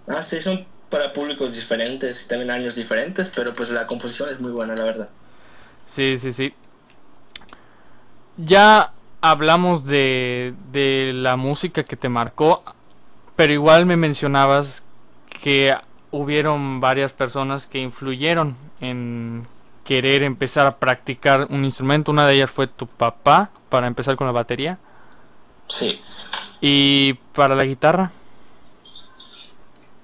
[0.07, 4.39] Ah, sí, son para públicos diferentes y también años diferentes, pero pues la composición es
[4.39, 5.09] muy buena, la verdad.
[5.87, 6.53] Sí, sí, sí.
[8.37, 8.91] Ya
[9.21, 12.63] hablamos de, de la música que te marcó,
[13.35, 14.83] pero igual me mencionabas
[15.29, 15.75] que
[16.11, 19.47] hubieron varias personas que influyeron en
[19.83, 22.11] querer empezar a practicar un instrumento.
[22.11, 24.79] Una de ellas fue tu papá para empezar con la batería
[25.67, 25.99] Sí.
[26.61, 28.11] y para la guitarra.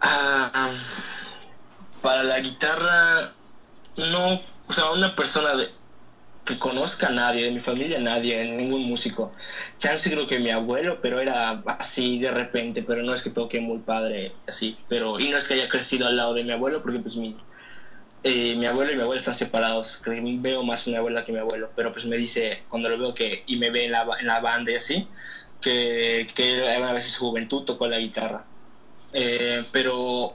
[0.01, 0.69] Ah,
[2.01, 3.31] para la guitarra,
[3.97, 5.51] no, o sea, una persona
[6.45, 9.31] que conozca a nadie, de mi familia nadie, ningún músico.
[9.77, 13.59] Chance creo que mi abuelo, pero era así de repente, pero no es que toque
[13.61, 16.81] muy padre, así, pero, y no es que haya crecido al lado de mi abuelo,
[16.81, 17.37] porque pues mi,
[18.23, 21.25] eh, mi abuelo y mi abuela están separados, creo que veo más a mi abuela
[21.25, 23.91] que mi abuelo, pero pues me dice, cuando lo veo que, y me ve en
[23.91, 25.07] la, en la banda y así,
[25.61, 28.45] que, que a veces su juventud tocó la guitarra.
[29.13, 30.33] Eh, pero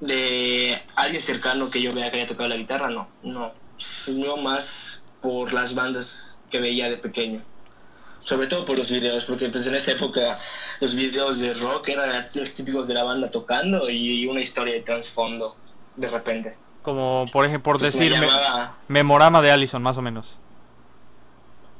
[0.00, 5.02] de alguien cercano que yo vea que haya tocado la guitarra, no, no, sino más
[5.22, 7.40] por las bandas que veía de pequeño.
[8.24, 10.38] Sobre todo por los videos, porque pues en esa época
[10.80, 14.80] los videos de rock eran los típicos de la banda tocando y una historia de
[14.80, 15.46] trasfondo
[15.94, 16.56] de repente.
[16.82, 20.38] Como por ejemplo, por decir, me- llamaba- Memorama de Allison, más o menos.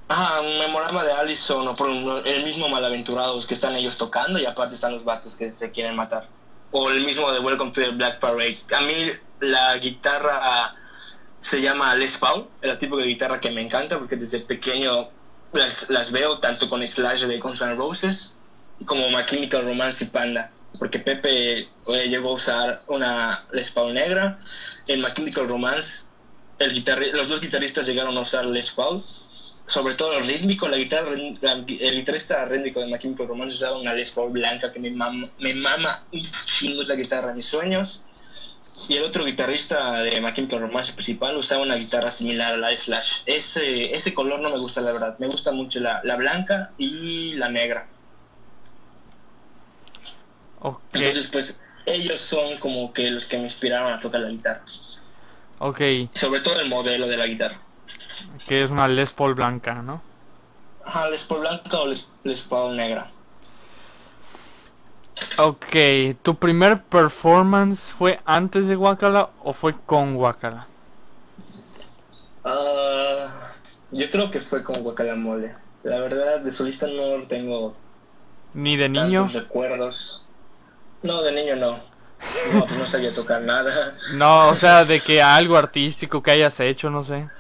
[0.08, 4.46] Ajá, un memorama de Allison o por el mismo Malaventurados que están ellos tocando y
[4.46, 6.28] aparte están los vatos que se quieren matar.
[6.70, 8.58] O el mismo de Welcome to the Black Parade.
[8.76, 10.72] A mí la guitarra
[11.40, 15.08] se llama Les Paul, el tipo de guitarra que me encanta porque desde pequeño
[15.52, 18.34] las, las veo tanto con Slash de Guns N' Roses
[18.84, 20.52] como My Chemical Romance y Panda.
[20.78, 24.38] Porque Pepe eh, llegó a usar una Les Paul negra.
[24.86, 26.04] En My Chemical Romance
[26.58, 29.02] el los dos guitarristas llegaron a usar Les Paul
[29.66, 33.92] sobre todo el rítmico, la guitarra, el guitarrista rítmico de My Chemical Romance usaba una
[33.94, 38.02] Les Paul blanca que me mama, me mama un chingo esa guitarra mis sueños.
[38.88, 42.68] Y el otro guitarrista de My Chemical Romance principal usaba una guitarra similar a la
[42.68, 43.22] de Slash.
[43.26, 45.18] Ese, ese color no me gusta, la verdad.
[45.18, 47.88] Me gusta mucho la, la blanca y la negra.
[50.60, 54.62] Ok, Entonces, pues, ellos son como que los que me inspiraron a tocar la guitarra.
[55.58, 55.80] ok,
[56.14, 57.60] Sobre todo el modelo de la guitarra.
[58.46, 60.02] Que es una Les Paul blanca, ¿no?
[60.90, 63.06] Ajá, Les Paul blanca o Les, Les Paul negra.
[65.38, 65.74] Ok,
[66.22, 70.68] ¿tu primer performance fue antes de Wakala o fue con Wakala?
[72.44, 73.56] Ah,
[73.90, 75.54] yo creo que fue con Guacalamole.
[75.82, 77.76] La verdad, de solista no tengo
[78.54, 79.32] ¿Ni de niño?
[79.32, 80.26] recuerdos.
[81.02, 81.80] No, de niño no.
[82.44, 83.96] No, pues no sabía tocar nada.
[84.08, 87.30] No, o sea, de que algo artístico que hayas hecho, no sé.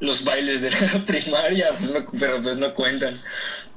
[0.00, 1.66] Los bailes de la primaria,
[2.18, 3.20] pero pues no cuentan.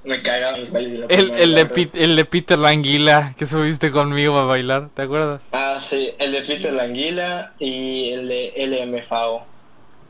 [0.06, 1.44] Me cagaban los bailes de la El, primaria.
[1.44, 1.66] el, de.
[1.66, 5.44] Pit- el de Peter Languila que subiste conmigo a bailar, ¿te acuerdas?
[5.52, 9.46] Ah, sí, el de Peter Languila y el de LMFAO.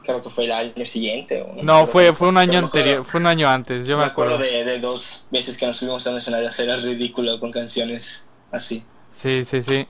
[0.03, 1.41] Creo que fue el año siguiente.
[1.41, 4.07] ¿o No, me fue, fue un año anterior, fue un año antes, yo me me
[4.07, 4.35] acuerdo.
[4.35, 7.51] acuerdo de, de dos veces que nos subimos a un escenario a hacer ridículo con
[7.51, 8.83] canciones así.
[9.11, 9.85] Sí, sí, sí.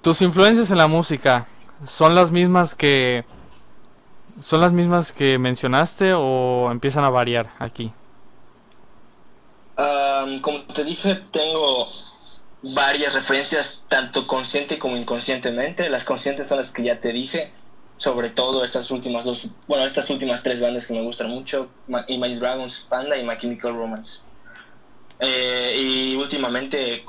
[0.00, 1.46] ¿Tus influencias en la música
[1.84, 3.24] son las mismas que
[4.42, 7.92] son las mismas que mencionaste o empiezan a variar aquí?
[10.42, 11.86] Como te dije, tengo
[12.62, 15.88] varias referencias, tanto consciente como inconscientemente.
[15.90, 17.52] Las conscientes son las que ya te dije,
[17.98, 22.04] sobre todo estas últimas dos, bueno, estas últimas tres bandas que me gustan mucho, Ma-
[22.08, 24.20] Imagine Dragons, Panda y My Chemical Romance.
[25.20, 27.04] Eh, y últimamente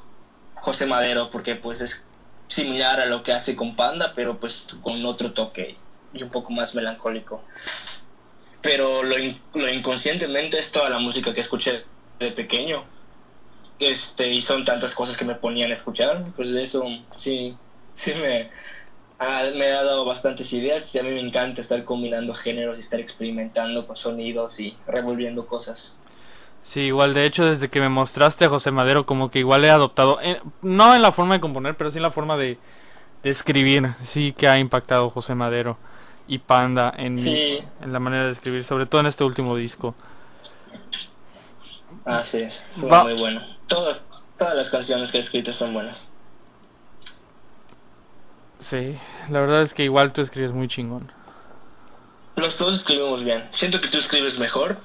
[0.55, 2.03] José Madero, porque pues es
[2.47, 5.75] similar a lo que hace con Panda, pero pues con otro toque
[6.13, 7.43] y un poco más melancólico.
[8.61, 9.15] Pero lo,
[9.55, 11.83] lo inconscientemente es toda la música que escuché
[12.19, 12.85] de pequeño.
[13.79, 16.85] Este, y son tantas cosas que me ponían a escuchar, pues de eso
[17.17, 17.57] sí,
[17.91, 18.49] sí me,
[19.19, 22.81] ha- me ha dado bastantes ideas y a mí me encanta estar combinando géneros y
[22.81, 25.97] estar experimentando con sonidos y revolviendo cosas.
[26.61, 29.69] Sí, igual de hecho desde que me mostraste a José Madero como que igual he
[29.69, 32.57] adoptado, eh, no en la forma de componer, pero sí en la forma de,
[33.21, 35.77] de escribir, sí que ha impactado José Madero
[36.27, 37.59] y Panda en, Sí.
[37.81, 39.93] en la manera de escribir, sobre todo en este último disco.
[42.05, 42.47] Ah, sí,
[42.91, 43.41] Va- muy bueno.
[43.67, 44.03] Todas,
[44.37, 46.09] todas las canciones que he escrito son buenas.
[48.59, 48.95] Sí,
[49.29, 51.11] la verdad es que igual tú escribes muy chingón.
[52.35, 53.47] Los dos escribimos bien.
[53.51, 54.77] Siento que tú escribes mejor,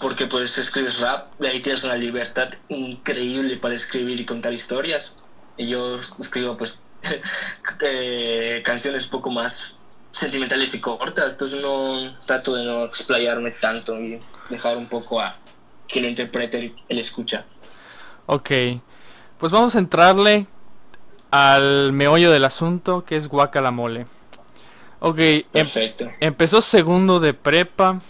[0.00, 5.14] porque pues escribes rap, y ahí tienes una libertad increíble para escribir y contar historias.
[5.56, 6.78] Y yo escribo pues
[7.80, 9.74] eh, canciones poco más
[10.12, 15.36] sentimentales y cortas, entonces no trato de no explayarme tanto y dejar un poco a
[15.88, 17.46] quien interprete el, el escucha.
[18.26, 18.50] Ok,
[19.38, 20.46] pues vamos a entrarle
[21.30, 24.06] al meollo del asunto que es Guacalamole.
[25.00, 26.10] Ok, em- Perfecto.
[26.20, 28.00] empezó segundo de prepa.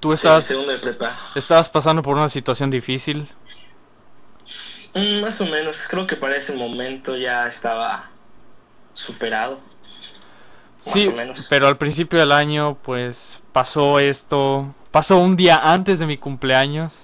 [0.00, 1.16] Tú Sí, estabas, segundo de prepa.
[1.34, 3.28] estabas pasando por una situación difícil.
[4.94, 8.10] Mm, más o menos, creo que para ese momento ya estaba
[8.94, 9.60] superado.
[10.84, 11.12] Sí,
[11.50, 14.74] pero al principio del año pues pasó esto.
[14.90, 16.96] Pasó un día antes de mi cumpleaños.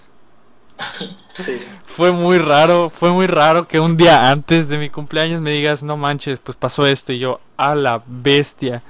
[1.34, 1.60] Sí.
[1.84, 5.82] Fue muy raro, fue muy raro que un día antes de mi cumpleaños me digas,
[5.82, 8.84] no manches, pues pasó esto y yo, a la bestia.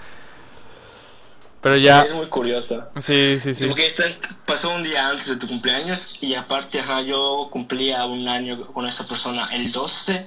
[1.62, 2.84] Pero ya, Es muy curioso.
[2.98, 3.66] sí, sí, sí.
[3.66, 8.28] Porque este pasó un día antes de tu cumpleaños y aparte, ajá, yo cumplía un
[8.28, 10.26] año con esa persona el 12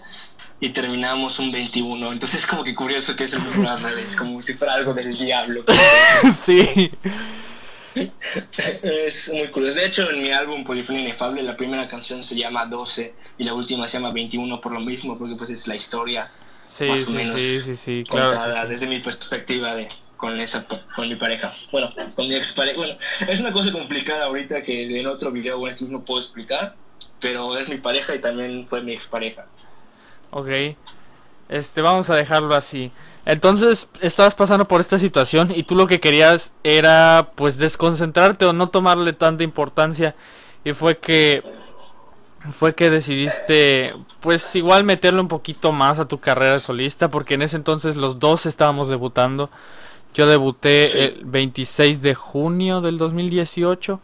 [0.60, 2.12] y terminamos un 21.
[2.12, 4.94] Entonces es como que curioso que es el número al revés, como si fuera algo
[4.94, 5.64] del diablo.
[6.34, 6.90] Sí,
[8.84, 9.78] es muy curioso.
[9.80, 13.54] De hecho, en mi álbum Polifonía Inefable, la primera canción se llama 12 y la
[13.54, 16.28] última se llama 21 por lo mismo, porque pues es la historia
[16.70, 18.32] sí, Más o sí, menos sí, sí, sí, claro.
[18.32, 20.66] contada desde mi perspectiva de con esa
[20.96, 25.06] con mi pareja bueno con mi expareja bueno es una cosa complicada ahorita que en
[25.08, 26.76] otro video bueno, esto no puedo explicar
[27.22, 29.46] pero es mi pareja y también fue mi expareja
[30.32, 30.76] Ok.
[31.50, 32.92] Este, vamos a dejarlo así.
[33.26, 38.54] Entonces, estabas pasando por esta situación y tú lo que querías era pues desconcentrarte o
[38.54, 40.16] no tomarle tanta importancia
[40.64, 41.44] y fue que
[42.50, 47.42] fue que decidiste pues igual meterle un poquito más a tu carrera solista porque en
[47.42, 49.50] ese entonces los dos estábamos debutando.
[50.14, 50.98] Yo debuté Sí.
[51.00, 54.00] el 26 de junio del 2018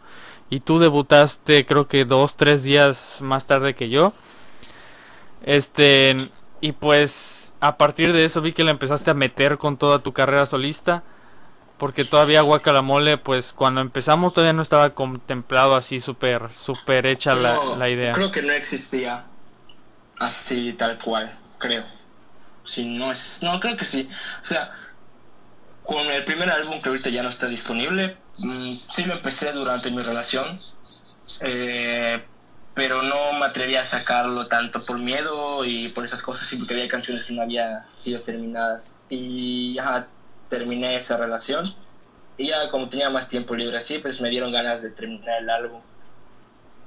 [0.50, 4.12] y tú debutaste creo que dos, tres días más tarde que yo.
[5.44, 6.30] Este,
[6.60, 10.12] y pues a partir de eso vi que le empezaste a meter con toda tu
[10.12, 11.02] carrera solista.
[11.78, 17.54] Porque todavía Guacalamole, pues cuando empezamos todavía no estaba contemplado así súper, súper hecha la,
[17.54, 18.12] No, la idea.
[18.12, 19.24] creo que no existía
[20.18, 21.84] así tal cual creo
[22.64, 24.08] si no es no creo que sí
[24.40, 24.72] o sea
[25.82, 29.90] con el primer álbum que ahorita ya no está disponible mm, sí lo empecé durante
[29.90, 30.56] mi relación
[31.40, 32.22] eh,
[32.74, 36.74] pero no me atreví a sacarlo tanto por miedo y por esas cosas y porque
[36.74, 38.98] había canciones que no había sido terminadas.
[39.08, 39.76] Y
[40.48, 41.74] terminé esa relación.
[42.36, 45.50] Y ya como tenía más tiempo libre así pues me dieron ganas de terminar el
[45.50, 45.80] álbum.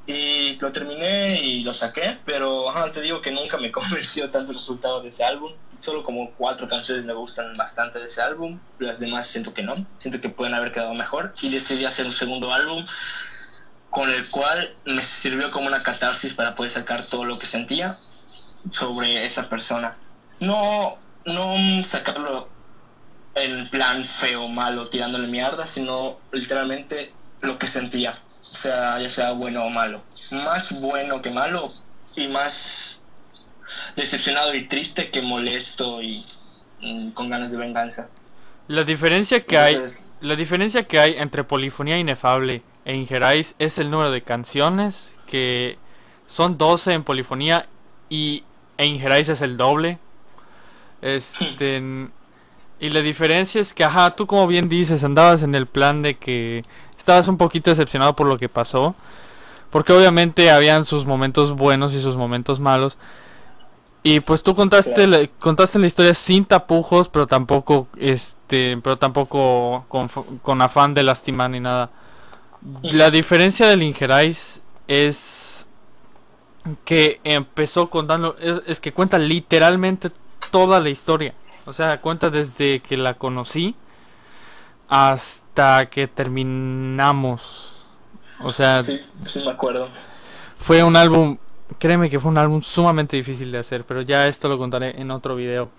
[0.06, 4.52] Y lo terminé y lo saqué, pero ajá, te digo que nunca me convenció tanto
[4.52, 5.54] el resultado de ese álbum.
[5.78, 9.86] Solo como cuatro canciones me gustan bastante de ese álbum, las demás siento que no,
[10.00, 12.84] siento que pueden haber quedado mejor y decidí hacer un segundo álbum
[13.98, 17.98] con el cual me sirvió como una catarsis para poder sacar todo lo que sentía
[18.70, 19.98] sobre esa persona.
[20.40, 20.92] No,
[21.26, 22.48] no sacarlo
[23.34, 28.14] en plan feo, malo, tirándole mierda, sino literalmente lo que sentía.
[28.54, 30.04] O sea, ya sea bueno o malo.
[30.30, 31.68] Más bueno que malo
[32.16, 33.00] y más
[33.96, 36.24] decepcionado y triste que molesto y
[36.84, 38.10] mm, con ganas de venganza.
[38.68, 39.84] La diferencia que hay,
[40.22, 45.78] la diferencia que hay entre Polifonía Inefable e Ingerais es el número de canciones que
[46.26, 47.68] son 12 en Polifonía
[48.10, 48.46] y
[48.78, 50.00] e Ingerais es el doble.
[51.02, 51.82] Este
[52.80, 56.16] y la diferencia es que ajá, tú como bien dices, andabas en el plan de
[56.16, 56.64] que
[56.98, 58.96] estabas un poquito decepcionado por lo que pasó,
[59.70, 62.98] porque obviamente habían sus momentos buenos y sus momentos malos.
[64.02, 69.86] Y pues tú contaste la, contaste la historia sin tapujos, pero tampoco este, pero tampoco
[69.90, 71.90] con, afán de lastimar ni nada.
[72.82, 75.68] La diferencia del Ingerais es
[76.84, 80.12] que empezó contando es, que cuenta literalmente
[80.52, 81.34] toda la historia.
[81.66, 83.76] O sea, cuenta desde que la conocí
[84.90, 87.86] hasta que terminamos.
[88.42, 89.90] O sea, sí, sí me acuerdo.
[90.58, 91.38] Fue un álbum
[91.80, 95.12] Créeme que fue un álbum sumamente difícil de hacer, pero ya esto lo contaré en
[95.12, 95.70] otro video.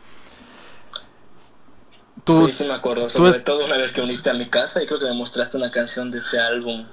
[2.33, 4.99] Sí, sí me acuerdo, sobre todo una vez que uniste a mi casa y creo
[4.99, 6.87] que me mostraste una canción de ese álbum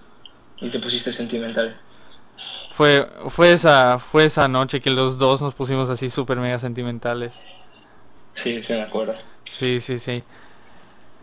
[0.62, 1.76] y te pusiste sentimental.
[2.70, 7.46] Fue, fue, esa, fue esa noche que los dos nos pusimos así súper mega sentimentales.
[8.34, 9.14] Sí, sí me acuerdo.
[9.46, 10.24] Sí, sí, sí.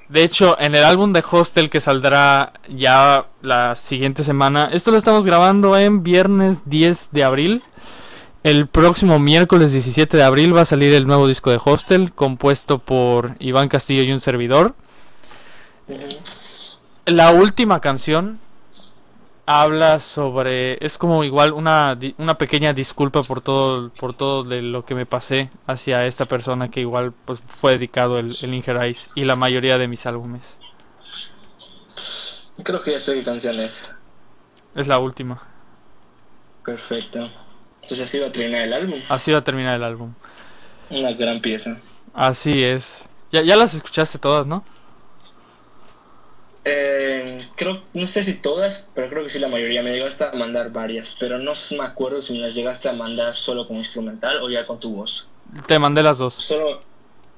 [0.08, 4.98] De hecho, en el álbum de Hostel que saldrá ya la siguiente semana, esto lo
[4.98, 7.62] estamos grabando en viernes 10 de abril.
[8.42, 12.80] El próximo miércoles 17 de abril va a salir el nuevo disco de Hostel, compuesto
[12.80, 14.74] por Iván Castillo y un servidor.
[17.06, 18.40] La última canción
[19.46, 24.84] habla sobre es como igual una, una pequeña disculpa por todo por todo de lo
[24.84, 29.24] que me pasé hacia esta persona que igual pues fue dedicado el, el Ingerais y
[29.24, 30.56] la mayoría de mis álbumes.
[32.64, 33.94] Creo que ya sé qué canción es.
[34.74, 35.40] Es la última.
[36.64, 37.30] Perfecto
[37.82, 40.12] entonces así va a terminar el álbum así va a terminar el álbum
[40.90, 41.78] una gran pieza
[42.14, 44.64] así es ya, ya las escuchaste todas no
[46.64, 49.82] eh, creo, no sé si todas, pero creo que sí la mayoría.
[49.82, 53.34] Me llegaste a mandar varias, pero no me acuerdo si me las llegaste a mandar
[53.34, 55.28] solo con instrumental o ya con tu voz.
[55.66, 56.34] Te mandé las dos.
[56.34, 56.80] Solo,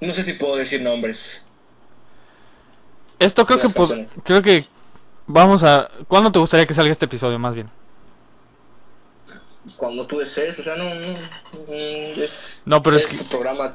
[0.00, 1.42] no sé si puedo decir nombres.
[3.18, 3.68] Esto creo que
[4.24, 4.66] creo que
[5.26, 5.88] vamos a.
[6.06, 7.70] ¿Cuándo te gustaría que salga este episodio, más bien?
[9.76, 11.18] Cuando tú desees, o sea, no, no,
[12.22, 12.62] es.
[12.66, 13.24] No, pero es, es que.
[13.24, 13.74] Programa.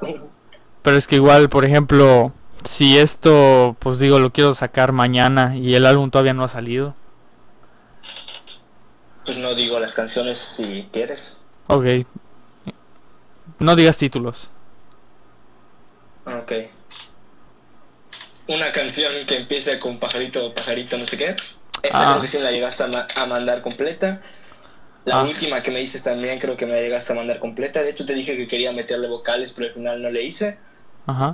[0.81, 2.31] Pero es que igual, por ejemplo,
[2.63, 6.95] si esto, pues digo, lo quiero sacar mañana y el álbum todavía no ha salido.
[9.25, 11.37] Pues no digo las canciones si quieres.
[11.67, 11.85] Ok.
[13.59, 14.49] No digas títulos.
[16.25, 16.51] Ok.
[18.47, 21.35] Una canción que empiece con pajarito, pajarito, no sé qué.
[21.83, 22.19] Esa ah.
[22.19, 24.21] creo la llegaste a, mandar completa.
[25.09, 25.23] La ah.
[25.23, 27.81] última que me dices también creo que me llegaste a mandar completa.
[27.81, 30.59] De hecho te dije que quería meterle vocales, pero al final no le hice.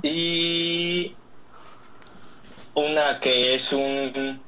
[0.02, 1.14] Y
[2.72, 4.40] una que es un,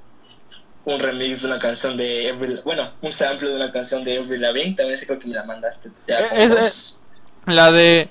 [0.87, 4.39] un remix de una canción de Every, bueno, un sample de una canción de Every
[4.39, 5.91] Lavigne, también creo que me la mandaste.
[6.07, 6.97] es,
[7.45, 8.09] la de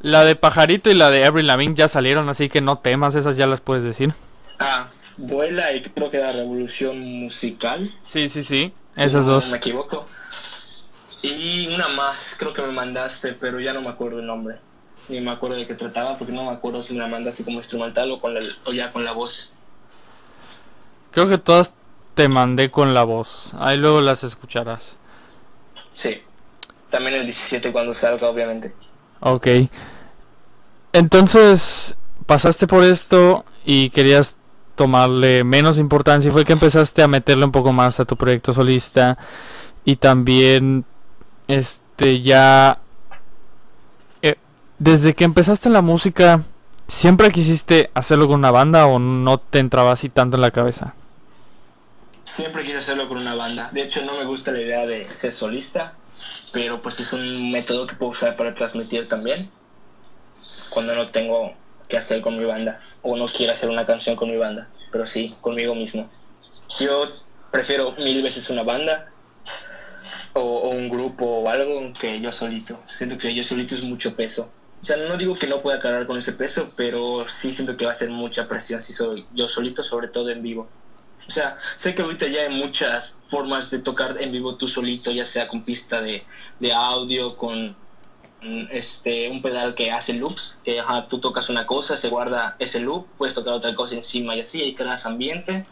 [0.00, 3.36] la de Pajarito y la de Every Lavigne ya salieron, así que no temas, esas
[3.36, 4.12] ya las puedes decir.
[4.58, 7.94] Ah, Vuela y creo que la Revolución Musical.
[8.02, 9.44] Sí, sí, sí, esas dos.
[9.46, 10.08] No me equivoco.
[11.22, 14.58] Y una más, creo que me mandaste, pero ya no me acuerdo el nombre
[15.08, 17.58] ni me acuerdo de qué trataba porque no me acuerdo si me la mandaste como
[17.58, 19.50] instrumental o, con la, o ya con la voz.
[21.10, 21.74] Creo que todas
[22.14, 23.54] te mandé con la voz.
[23.58, 24.96] Ahí luego las escucharás.
[25.92, 26.22] Sí.
[26.90, 28.74] También el 17 cuando salga, obviamente.
[29.20, 29.46] Ok.
[30.92, 31.96] Entonces,
[32.26, 34.36] pasaste por esto y querías
[34.74, 38.52] tomarle menos importancia y fue que empezaste a meterle un poco más a tu proyecto
[38.52, 39.18] solista
[39.84, 40.84] y también
[41.48, 42.80] este ya
[44.78, 46.42] desde que empezaste la música,
[46.86, 50.94] ¿siempre quisiste hacerlo con una banda o no te entraba así tanto en la cabeza?
[52.24, 53.70] Siempre quise hacerlo con una banda.
[53.72, 55.94] De hecho, no me gusta la idea de ser solista,
[56.52, 59.50] pero pues es un método que puedo usar para transmitir también.
[60.70, 61.54] Cuando no tengo
[61.88, 65.06] que hacer con mi banda o no quiero hacer una canción con mi banda, pero
[65.06, 66.08] sí, conmigo mismo.
[66.78, 67.08] Yo
[67.50, 69.10] prefiero mil veces una banda
[70.40, 72.80] o, o un grupo o algo que yo solito.
[72.86, 76.06] Siento que yo solito es mucho peso o sea, no digo que no pueda cargar
[76.06, 79.48] con ese peso, pero sí siento que va a ser mucha presión si soy yo
[79.48, 80.68] solito, sobre todo en vivo.
[81.26, 85.10] O sea, sé que ahorita ya hay muchas formas de tocar en vivo tú solito,
[85.10, 86.22] ya sea con pista de,
[86.72, 87.76] audio, con
[88.70, 90.80] este, un pedal que hace loops, que
[91.10, 94.62] tú tocas una cosa, se guarda ese loop, puedes tocar otra cosa encima y así,
[94.62, 95.66] ahí creas ambiente,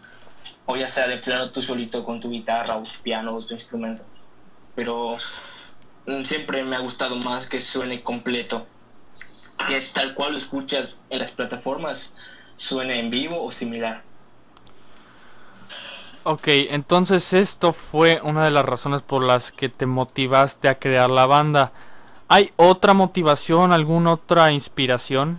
[0.66, 3.54] o ya sea de plano tú solito con tu guitarra o tu piano o tu
[3.54, 4.02] instrumento.
[4.76, 5.16] Pero
[6.06, 8.66] mm, siempre me ha gustado más que suene completo,
[9.66, 12.14] que tal cual lo escuchas en las plataformas,
[12.54, 14.04] suene en vivo o similar.
[16.28, 21.08] Ok, entonces esto fue una de las razones por las que te motivaste a crear
[21.08, 21.72] la banda.
[22.28, 25.38] ¿Hay otra motivación, alguna otra inspiración?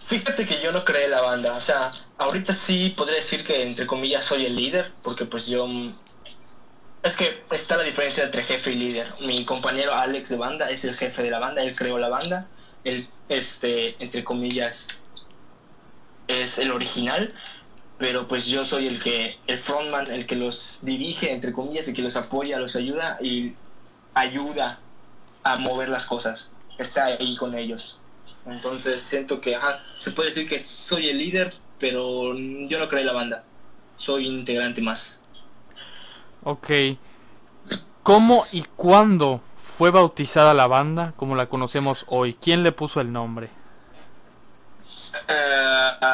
[0.00, 3.86] Fíjate que yo no creé la banda, o sea, ahorita sí podría decir que entre
[3.86, 5.66] comillas soy el líder, porque pues yo...
[7.02, 9.12] Es que está la diferencia entre jefe y líder.
[9.20, 12.46] Mi compañero Alex de banda es el jefe de la banda, él creó la banda,
[12.84, 14.88] él, este, entre comillas,
[16.28, 17.34] es el original,
[17.98, 21.94] pero pues yo soy el que, el frontman, el que los dirige, entre comillas, el
[21.94, 23.54] que los apoya, los ayuda y
[24.14, 24.78] ayuda
[25.42, 27.98] a mover las cosas, está ahí con ellos.
[28.46, 29.58] Entonces siento que
[29.98, 33.44] se puede decir que soy el líder, pero yo no creé la banda,
[33.96, 35.21] soy integrante más.
[36.44, 36.70] Ok.
[38.02, 42.34] ¿Cómo y cuándo fue bautizada la banda como la conocemos hoy?
[42.34, 43.48] ¿Quién le puso el nombre?
[45.28, 46.04] Uh,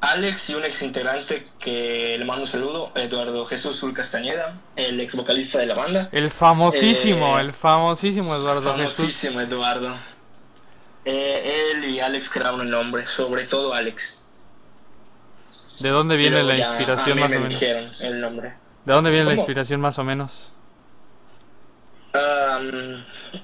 [0.00, 5.00] Alex y un ex integrante que le mando un saludo, Eduardo Jesús Sul Castañeda, el
[5.00, 6.08] ex vocalista de la banda.
[6.12, 9.94] El famosísimo, eh, el famosísimo Eduardo famosísimo Eduardo.
[11.04, 14.50] Eh, él y Alex crearon el nombre, sobre todo Alex.
[15.80, 17.62] ¿De dónde viene la inspiración más o menos?
[18.00, 18.63] el nombre.
[18.84, 20.50] ¿De dónde viene la inspiración más o menos?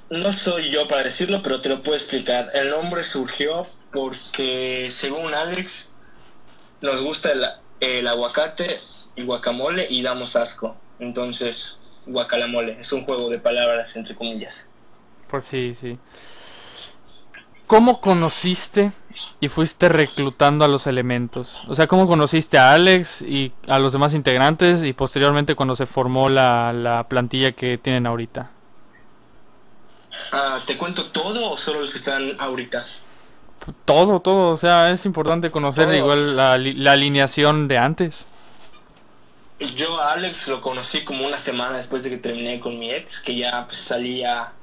[0.09, 2.51] no soy yo para decirlo, pero te lo puedo explicar.
[2.55, 5.89] El nombre surgió porque, según Alex,
[6.81, 7.31] nos gusta
[7.81, 8.79] el, aguacate
[9.17, 10.77] y guacamole y damos asco.
[10.99, 14.67] Entonces, guacalamole es un juego de palabras entre comillas.
[15.29, 15.99] Pues sí, sí.
[17.71, 18.91] ¿Cómo conociste
[19.39, 21.63] y fuiste reclutando a los elementos?
[21.69, 25.87] O sea, ¿cómo conociste a Alex y a los demás integrantes y posteriormente cuando se
[25.87, 28.51] formó la, la plantilla que tienen ahorita?
[30.33, 32.85] Ah, ¿Te cuento todo o solo los que están ahorita?
[33.85, 34.53] Todo, todo.
[34.53, 38.27] O sea, es importante conocer igual la, la, alineación de antes.
[39.77, 43.21] Yo a Alex lo conocí como una semana después de que terminé con mi ex,
[43.21, 44.55] que ya pues, salía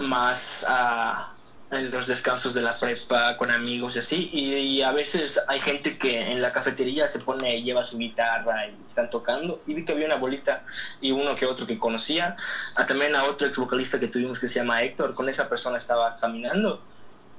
[0.00, 1.32] más a,
[1.70, 4.30] en los descansos de la prepa con amigos y así.
[4.32, 8.68] Y, a veces hay gente que en la cafetería se pone, y lleva su guitarra
[8.68, 9.62] y están tocando.
[9.66, 10.64] Y vi que había una bolita
[11.00, 12.36] y uno que otro que conocía.
[12.76, 15.14] A, también a otro ex vocalista que tuvimos que se llama Héctor.
[15.14, 16.82] Con esa persona estaba caminando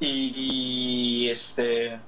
[0.01, 1.99] y, este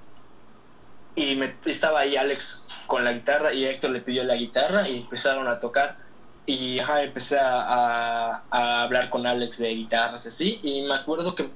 [1.15, 4.97] y me, estaba ahí Alex con la guitarra y Héctor le pidió la guitarra y
[4.97, 5.97] empezaron a tocar
[6.45, 11.49] y ajá, empecé a, a, hablar con Alex de guitarras así y me acuerdo que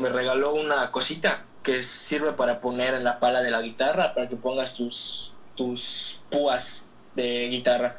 [0.00, 4.28] me regaló una cosita que sirve para poner en la pala de la guitarra para
[4.28, 7.96] que pongas tus tus púas de guitarra.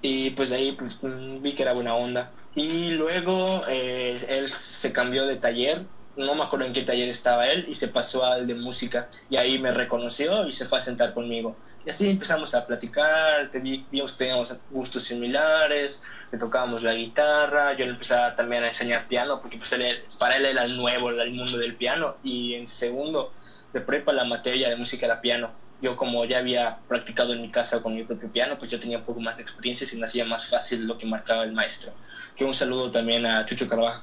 [0.00, 0.98] Y pues ahí pues,
[1.42, 2.30] vi que era buena onda.
[2.54, 5.84] Y luego eh, él se cambió de taller.
[6.16, 9.08] No me acuerdo en qué taller estaba él y se pasó al de música.
[9.28, 11.56] Y ahí me reconoció y se fue a sentar conmigo.
[11.84, 17.74] Y así empezamos a platicar, te vimos que teníamos gustos similares, le tocábamos la guitarra,
[17.74, 19.74] yo le empezaba también a enseñar piano porque pues
[20.18, 23.32] para él era nuevo el mundo del piano y en segundo
[23.72, 25.50] de prepa la materia de música era piano.
[25.80, 28.98] Yo como ya había practicado en mi casa con mi propio piano, pues ya tenía
[28.98, 31.92] un poco más de experiencia y me hacía más fácil lo que marcaba el maestro.
[32.36, 34.02] Que un saludo también a Chucho Carvajal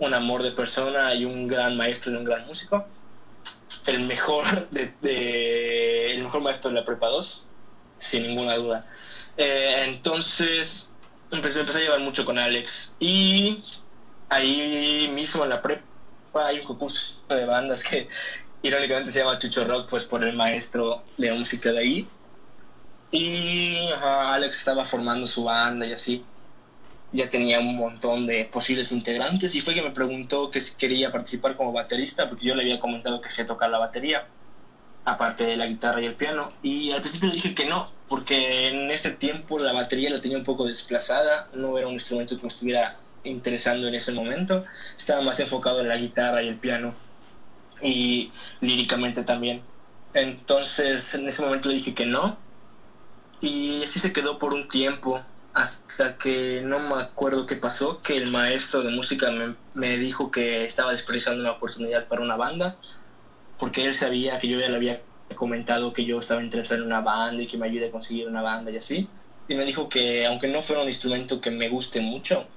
[0.00, 2.84] un amor de persona y un gran maestro y un gran músico.
[3.86, 7.46] El mejor, de, el mejor maestro de la prepa 2,
[7.96, 8.86] sin ninguna duda.
[9.36, 10.89] Eh, entonces,
[11.30, 12.92] empecé, a llevar mucho con Alex.
[12.98, 13.58] Y
[14.28, 15.84] ahí mismo en la prepa
[16.34, 18.08] hay un concurso de bandas que
[18.62, 22.08] irónicamente se llama Chucho Rock, pues por el maestro de música de ahí.
[23.12, 26.24] Y Alex estaba formando su banda y así
[27.12, 31.10] ya tenía un montón de posibles integrantes y fue que me preguntó que si quería
[31.10, 34.28] participar como baterista porque yo le había comentado que sé tocar la batería
[35.04, 36.52] aparte de la guitarra y el piano.
[36.62, 40.44] Y al principio dije que no porque en ese tiempo la batería la tenía un
[40.44, 44.64] poco desplazada no era un instrumento que me estuviera interesando en ese momento
[44.96, 46.94] estaba más enfocado en la guitarra y el piano
[47.82, 49.62] y líricamente también.
[50.14, 52.36] Entonces en ese momento le dije que no
[53.40, 55.22] y así se quedó por un tiempo
[55.54, 59.30] hasta que no me acuerdo qué pasó, que el maestro de música
[59.74, 62.76] me, dijo que estaba desperdiciando una oportunidad para una banda,
[63.60, 65.02] porque él sabía que yo ya le había
[65.36, 68.42] comentado que yo estaba interesado en una banda y que me ayude a conseguir una
[68.42, 69.08] banda y así.
[69.46, 72.48] Y me dijo que aunque no fuera un instrumento que me guste mucho,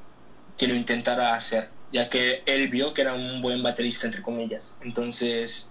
[0.58, 4.76] que lo intentara hacer, ya que él vio que era un buen baterista, entre comillas.
[4.82, 5.70] Entonces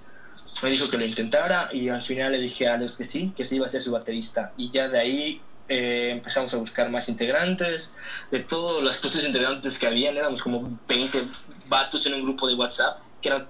[0.63, 3.45] me dijo que lo intentara y al final le dije a Alex que sí, que
[3.45, 4.53] sí iba a ser su baterista.
[4.57, 7.93] Y ya de ahí eh, empezamos a buscar más integrantes.
[8.31, 11.29] De todos los posibles integrantes que habían, éramos como 20
[11.69, 13.49] vatos en un grupo de WhatsApp, que eran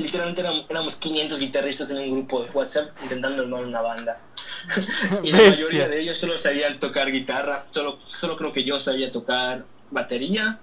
[0.00, 4.20] literalmente éramos, 500 guitarristas en un grupo de WhatsApp intentando armar una banda.
[5.22, 9.10] y la mayoría de ellos solo sabían tocar guitarra, solo, solo creo que yo sabía
[9.10, 10.60] tocar batería.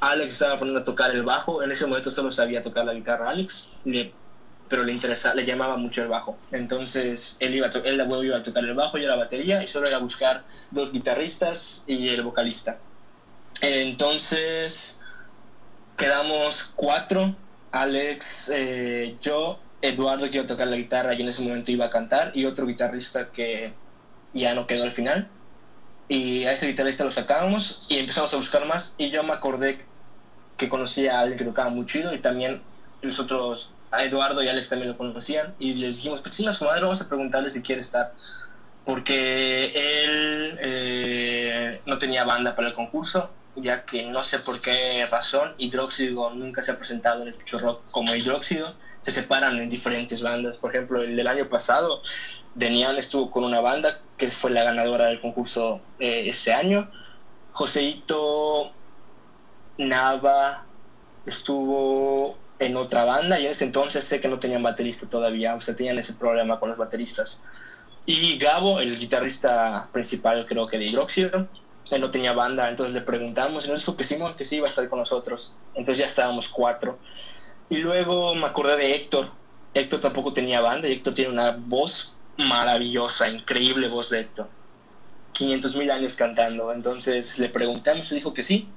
[0.00, 3.30] Alex estaba poniendo a tocar el bajo, en ese momento solo sabía tocar la guitarra
[3.30, 3.68] Alex,
[4.68, 6.36] pero le interesaba, le llamaba mucho el bajo.
[6.52, 9.86] Entonces él iba a, él iba a tocar el bajo y la batería y solo
[9.86, 12.78] era buscar dos guitarristas y el vocalista.
[13.62, 14.98] Entonces
[15.96, 17.34] quedamos cuatro
[17.72, 21.86] Alex, eh, yo, Eduardo que iba a tocar la guitarra y en ese momento iba
[21.86, 23.72] a cantar y otro guitarrista que
[24.34, 25.28] ya no quedó al final.
[26.08, 29.84] Y a ese guitarrista lo sacábamos y empezamos a buscar más y yo me acordé
[30.56, 32.62] que conocía a alguien que tocaba muy chido y también
[33.02, 36.52] los otros, a Eduardo y Alex también lo conocían y les dijimos, pues si a
[36.52, 38.12] su madre vamos a preguntarle si quiere estar
[38.86, 45.06] porque él eh, no tenía banda para el concurso ya que no sé por qué
[45.10, 49.70] razón Hidróxido nunca se ha presentado en el Pucho Rock como Hidróxido, se separan en
[49.70, 50.58] diferentes bandas.
[50.58, 52.02] Por ejemplo, el del año pasado,
[52.54, 56.90] Denian estuvo con una banda que fue la ganadora del concurso eh, ese año.
[57.52, 58.72] Joseito
[59.78, 60.64] Nava
[61.24, 65.60] estuvo en otra banda y en ese entonces sé que no tenían baterista todavía, o
[65.60, 67.40] sea, tenían ese problema con los bateristas.
[68.06, 71.48] Y Gabo, el guitarrista principal creo que de Hidróxido,
[71.90, 74.66] él no tenía banda, entonces le preguntamos y nos dijo que sí, que sí iba
[74.66, 75.54] a estar con nosotros.
[75.74, 76.98] Entonces ya estábamos cuatro.
[77.68, 79.30] Y luego me acordé de Héctor.
[79.74, 84.48] Héctor tampoco tenía banda y Héctor tiene una voz maravillosa, increíble voz de Héctor.
[85.32, 86.72] 500 mil años cantando.
[86.72, 88.68] Entonces le preguntamos y dijo que sí.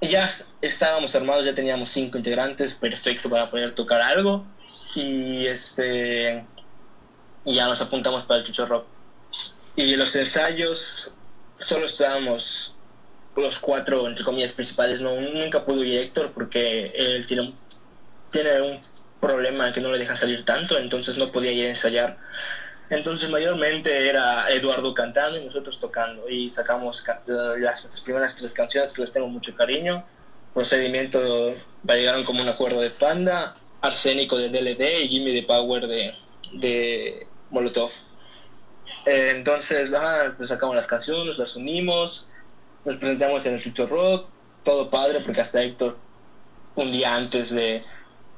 [0.00, 0.30] Y ya
[0.60, 4.44] estábamos armados, ya teníamos cinco integrantes, perfecto para poder tocar algo.
[4.94, 6.44] Y este
[7.44, 8.84] y ya nos apuntamos para el Chucho Rock.
[9.74, 11.14] Y los ensayos
[11.58, 12.74] solo estábamos
[13.36, 15.00] los cuatro, entre comillas, principales.
[15.00, 17.54] No, nunca pudo ir Héctor porque él tiene un,
[18.30, 18.80] tiene un
[19.20, 22.18] problema que no le deja salir tanto, entonces no podía ir a ensayar.
[22.90, 27.04] Entonces mayormente era Eduardo cantando y nosotros tocando y sacamos
[27.58, 30.04] las primeras tres canciones que les tengo mucho cariño.
[30.54, 31.54] Procedimiento
[31.86, 36.14] llegaron como un acuerdo de Panda, Arsénico de DLD y Jimmy de Power de,
[36.54, 37.90] de Molotov.
[39.06, 39.90] Eh, entonces,
[40.36, 42.28] pues sacamos las canciones, las unimos,
[42.84, 44.26] nos presentamos en el Chucho Rock,
[44.64, 45.96] todo padre, porque hasta Héctor,
[46.76, 47.82] un día antes de,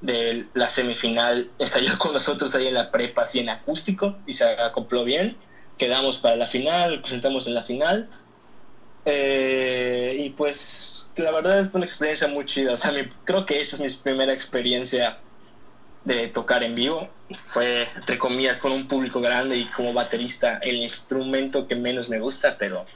[0.01, 4.45] de la semifinal, ensayó con nosotros ahí en la prepa, así en acústico, y se
[4.45, 5.37] acopló bien.
[5.79, 8.09] Quedamos para la final, presentamos en la final.
[9.07, 12.75] Eh, y pues, la verdad fue una experiencia muy chida.
[12.75, 12.93] O sea,
[13.25, 15.19] creo que esta es mi primera experiencia
[16.05, 17.09] de tocar en vivo.
[17.45, 22.19] Fue, entre comillas, con un público grande y como baterista el instrumento que menos me
[22.19, 22.87] gusta, pero,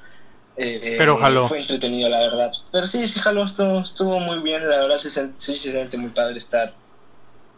[0.57, 1.47] eh, pero jaló.
[1.47, 2.53] fue entretenido, la verdad.
[2.73, 6.11] Pero sí, sí, jaló, estuvo, estuvo muy bien, la verdad, sí, sí, se siente muy
[6.11, 6.75] padre estar,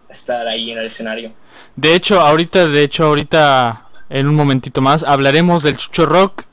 [0.08, 1.32] estar ahí en el escenario.
[1.76, 6.44] De hecho, ahorita, de hecho, ahorita, en un momentito más, hablaremos del Chucho Rock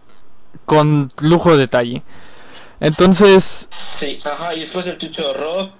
[0.65, 2.01] con lujo de detalle.
[2.79, 3.69] Entonces...
[3.91, 5.71] Sí, ajá, y después del Chucho Rock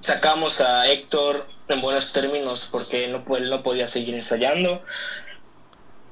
[0.00, 4.82] sacamos a Héctor en buenos términos porque no, él no podía seguir ensayando.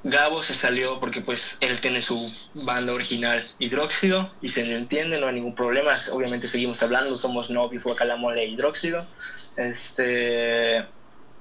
[0.04, 5.26] Gabo se salió porque pues él tiene su banda original Hidróxido y se entiende, no
[5.26, 5.92] hay ningún problema.
[6.12, 9.06] Obviamente seguimos hablando, somos novios Guacalamole e Hidróxido.
[9.56, 10.86] Este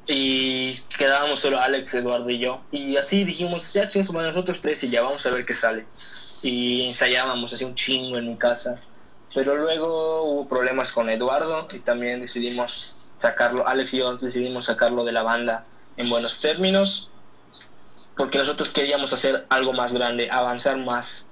[0.07, 2.61] y quedábamos solo Alex, Eduardo y yo.
[2.71, 5.85] Y así dijimos, ya chingos, nosotros tres y ya vamos a ver qué sale.
[6.43, 8.81] Y ensayábamos así un chingo en mi casa.
[9.35, 15.03] Pero luego hubo problemas con Eduardo y también decidimos sacarlo, Alex y yo decidimos sacarlo
[15.03, 15.65] de la banda
[15.97, 17.09] en buenos términos,
[18.15, 21.27] porque nosotros queríamos hacer algo más grande, avanzar más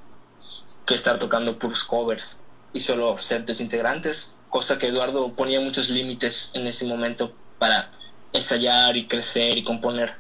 [0.86, 2.42] que estar tocando puros covers
[2.74, 7.92] y solo ser desintegrantes, cosa que Eduardo ponía muchos límites en ese momento para
[8.34, 10.14] ensayar y crecer y componer.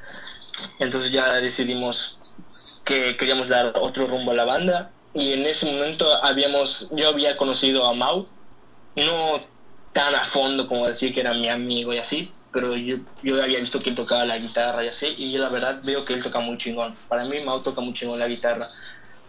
[0.80, 2.36] Entonces ya decidimos
[2.84, 7.36] que queríamos dar otro rumbo a la banda y en ese momento habíamos, yo había
[7.38, 8.28] conocido a Mau,
[8.96, 9.55] no
[9.96, 13.62] tan a fondo como decir que era mi amigo y así, pero yo, yo había
[13.62, 16.22] visto que él tocaba la guitarra y así, y yo la verdad veo que él
[16.22, 16.94] toca muy chingón.
[17.08, 18.68] Para mí Mau toca muy chingón la guitarra.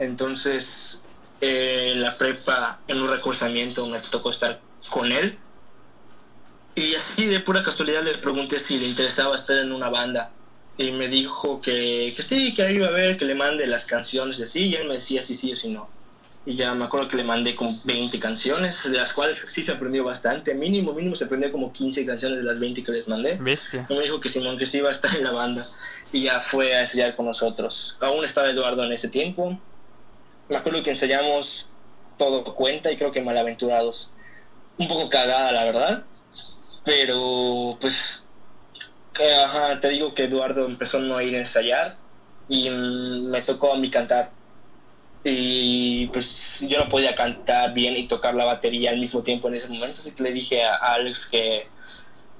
[0.00, 0.98] Entonces,
[1.40, 4.60] eh, en la prepa, en un recursamiento, me tocó estar
[4.90, 5.38] con él.
[6.74, 10.32] Y así de pura casualidad le pregunté si le interesaba estar en una banda.
[10.78, 14.40] Y me dijo que, que sí, que iba a ver, que le mande las canciones
[14.40, 15.95] y así, y él me decía si sí o si no.
[16.46, 19.72] Y ya me acuerdo que le mandé como 20 canciones, de las cuales sí se
[19.72, 20.54] aprendió bastante.
[20.54, 23.36] Mínimo, mínimo se aprendió como 15 canciones de las 20 que les mandé.
[23.40, 23.84] Bestia.
[23.88, 25.66] Y me dijo que Simón que sí iba a estar en la banda.
[26.12, 27.96] Y ya fue a ensayar con nosotros.
[28.00, 29.58] Aún estaba Eduardo en ese tiempo.
[30.48, 31.68] Me acuerdo que ensayamos
[32.16, 34.10] todo cuenta y creo que malaventurados.
[34.78, 36.04] Un poco cagada, la verdad.
[36.84, 38.22] Pero, pues,
[39.12, 41.96] que, ajá, te digo que Eduardo empezó a no ir a ensayar
[42.48, 44.30] y mm, me tocó a mí cantar.
[45.28, 49.54] Y pues yo no podía cantar bien y tocar la batería al mismo tiempo en
[49.54, 51.66] ese momento, así que le dije a Alex que,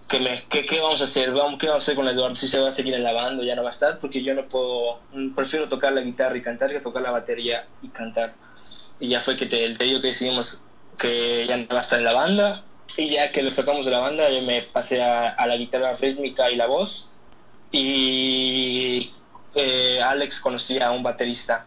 [0.08, 2.60] que, me, qué vamos a hacer, vamos, qué vamos a hacer con Eduardo, si se
[2.60, 5.00] va a seguir en la banda, ya no va a estar, porque yo no puedo,
[5.34, 8.34] prefiero tocar la guitarra y cantar que tocar la batería y cantar.
[9.00, 10.60] Y ya fue que te, te digo que decidimos
[10.96, 12.62] que ya no va a estar en la banda,
[12.96, 15.92] y ya que lo sacamos de la banda, yo me pasé a, a la guitarra
[15.94, 17.20] rítmica y la voz,
[17.72, 19.10] y
[19.56, 21.66] eh, Alex conocía a un baterista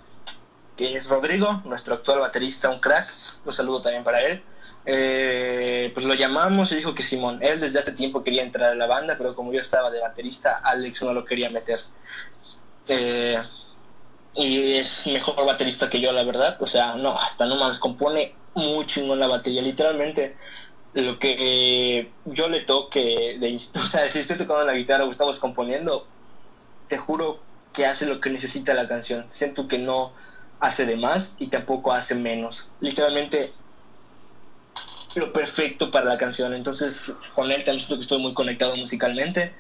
[0.80, 3.06] que es Rodrigo, nuestro actual baterista, un crack.
[3.44, 4.42] Un saludo también para él.
[4.86, 8.76] Eh, pues lo llamamos y dijo que Simón, él desde hace tiempo quería entrar a
[8.76, 11.78] la banda, pero como yo estaba de baterista, Alex no lo quería meter.
[12.88, 13.38] Eh,
[14.36, 16.56] y es mejor baterista que yo, la verdad.
[16.62, 19.62] O sea, no, hasta no más, compone muy chingón la batería.
[19.62, 20.38] Literalmente,
[20.94, 23.38] lo que yo le toque,
[23.76, 26.08] o sea, si estoy tocando la guitarra o estamos componiendo,
[26.88, 27.42] te juro
[27.74, 29.28] que hace lo que necesita la canción.
[29.30, 30.14] Siento que no
[30.60, 32.70] hace de más y tampoco hace menos.
[32.80, 33.54] Literalmente
[35.16, 36.54] lo perfecto para la canción.
[36.54, 39.54] Entonces con él también siento que estoy muy conectado musicalmente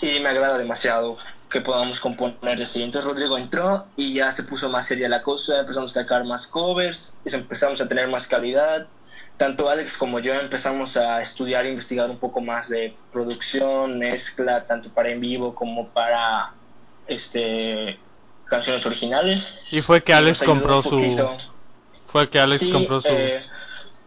[0.00, 1.18] y me agrada demasiado
[1.50, 2.82] que podamos componer así.
[2.82, 6.46] Entonces Rodrigo entró y ya se puso más seria la cosa, empezamos a sacar más
[6.46, 8.86] covers, empezamos a tener más calidad.
[9.36, 14.66] Tanto Alex como yo empezamos a estudiar e investigar un poco más de producción, mezcla,
[14.66, 16.54] tanto para en vivo como para
[17.06, 17.98] este
[18.46, 19.54] canciones originales.
[19.70, 20.98] Y fue que Alex compró su.
[22.06, 23.08] Fue que Alex Sí, compró su.
[23.08, 23.44] eh,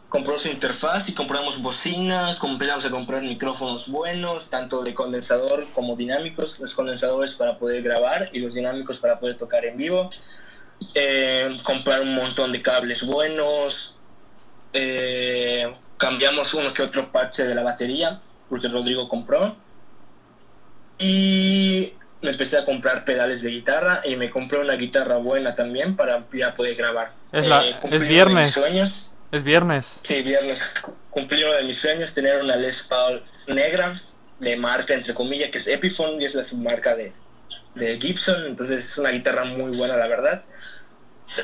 [0.08, 5.96] compró su interfaz y compramos bocinas, empezamos a comprar micrófonos buenos, tanto de condensador como
[5.96, 10.10] dinámicos, los condensadores para poder grabar y los dinámicos para poder tocar en vivo.
[10.96, 13.98] Eh, comprar un montón de cables buenos,
[14.74, 19.56] eh, cambiamos uno que otro parche de la batería, porque Rodrigo compró.
[20.98, 25.95] Y me empecé a comprar pedales de guitarra y me compré una guitarra buena también
[25.95, 27.13] para ya poder grabar.
[27.32, 28.51] Es la- cumplí es viernes.
[28.51, 29.09] sueños.
[29.32, 30.01] Es viernes.
[30.03, 30.61] Sí, viernes.
[31.11, 33.95] Cumplí uno de mis sueños, tener una Les Paul negra,
[34.39, 37.11] de marca, entre comillas, que es Epiphone, y es la submarca de,
[37.76, 40.43] de Gibson, entonces es una guitarra muy buena, la verdad.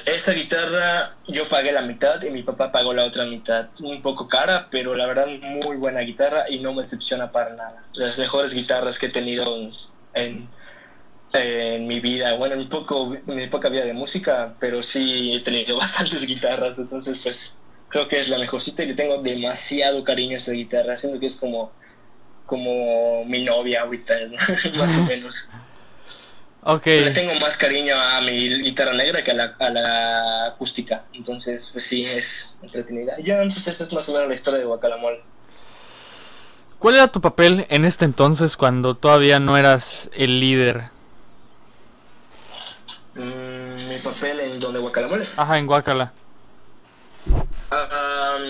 [0.08, 3.68] Esa guitarra yo pagué la mitad y mi papá pagó la otra mitad.
[3.82, 7.84] Un poco cara, pero la verdad muy buena guitarra y no me decepciona para nada.
[7.94, 9.72] Las mejores guitarras que he tenido en,
[10.16, 10.50] en,
[11.40, 12.34] en mi vida.
[12.34, 16.80] Bueno, en mi, poco, mi poca vida de música, pero sí he tenido bastantes guitarras,
[16.80, 17.54] entonces pues
[17.90, 21.28] creo que es la mejorcita y le tengo demasiado cariño a esa guitarra, siento que
[21.28, 21.72] es como,
[22.46, 24.14] como mi novia ahorita,
[24.78, 25.50] más o menos.
[26.68, 26.86] Ok.
[26.88, 31.70] Le tengo más cariño a mi guitarra negra que a la, a la acústica, entonces
[31.72, 33.18] pues sí, es entretenida.
[33.24, 35.22] Ya, pues esa es más o menos la historia de Guacalamol.
[36.80, 40.95] ¿Cuál era tu papel en este entonces cuando todavía no eras el líder?
[43.96, 45.28] Mi papel en donde Guacalamole.
[45.38, 46.12] Ajá, en Guacala.
[47.72, 48.44] Ah, um,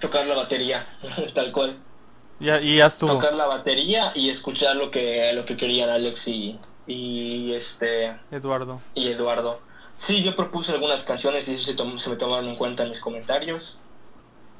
[0.00, 0.86] tocar la batería,
[1.34, 1.76] tal cual.
[2.38, 3.12] Ya, y ya estuvo.
[3.12, 8.80] Tocar la batería y escuchar lo que, lo que querían Alex y, y este Eduardo.
[8.94, 9.60] y Eduardo.
[9.96, 13.00] Sí, yo propuse algunas canciones y se, tom- se me tomaron en cuenta en mis
[13.00, 13.78] comentarios.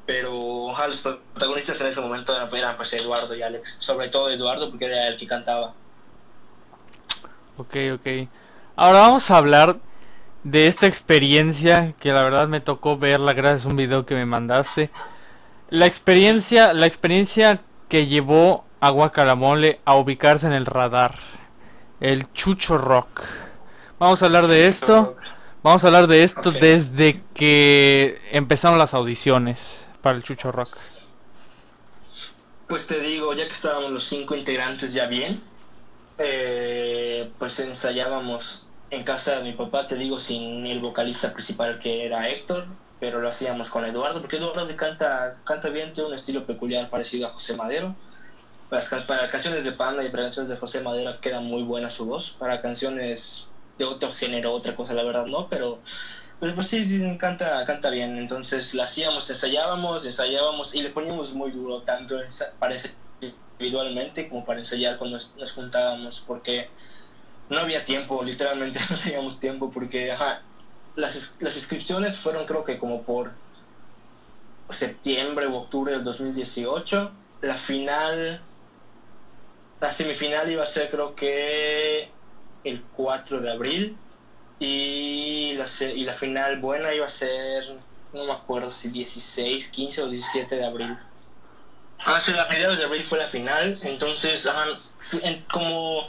[0.05, 3.77] Pero ajá, los protagonistas en ese momento eran, pues Eduardo y Alex.
[3.79, 5.73] Sobre todo Eduardo porque era el que cantaba.
[7.57, 8.07] Ok, ok.
[8.75, 9.79] Ahora vamos a hablar
[10.43, 14.25] de esta experiencia que la verdad me tocó verla gracias a un video que me
[14.25, 14.89] mandaste.
[15.69, 21.15] La experiencia, la experiencia que llevó a Guacalamole a ubicarse en el radar.
[21.99, 23.21] El Chucho Rock.
[23.99, 25.15] Vamos a hablar de esto.
[25.61, 30.77] Vamos a hablar de esto desde que empezaron las audiciones para el Chucho Rock.
[32.67, 35.43] Pues te digo, ya que estábamos los cinco integrantes ya bien,
[36.23, 42.05] eh, pues ensayábamos en casa de mi papá, te digo, sin el vocalista principal que
[42.05, 42.67] era Héctor,
[42.99, 47.27] pero lo hacíamos con Eduardo, porque Eduardo canta, canta bien, tiene un estilo peculiar parecido
[47.27, 47.95] a José Madero.
[48.69, 52.05] Para, para canciones de Panda y para canciones de José Madero queda muy buena su
[52.05, 53.47] voz, para canciones
[53.77, 55.79] de otro género, otra cosa, la verdad no, pero
[56.41, 58.17] pero pues sí, canta, canta bien.
[58.17, 62.15] Entonces la hacíamos, ensayábamos, ensayábamos y le poníamos muy duro, tanto
[62.57, 62.95] para ensayar
[63.61, 66.69] individualmente como para ensayar cuando nos, juntábamos, porque
[67.49, 70.13] no había tiempo, literalmente no teníamos tiempo, porque
[70.95, 73.31] las, las inscripciones fueron creo que como por
[74.69, 77.11] septiembre u octubre del 2018.
[77.41, 78.41] La final,
[79.79, 82.09] la semifinal iba a ser creo que
[82.63, 83.97] el 4 de abril
[84.59, 87.75] y la, y la final buena iba a ser,
[88.13, 90.97] no me acuerdo si 16, 15 o 17 de abril.
[92.19, 94.47] Sí, la mediados de abril fue la final, entonces
[95.51, 96.07] como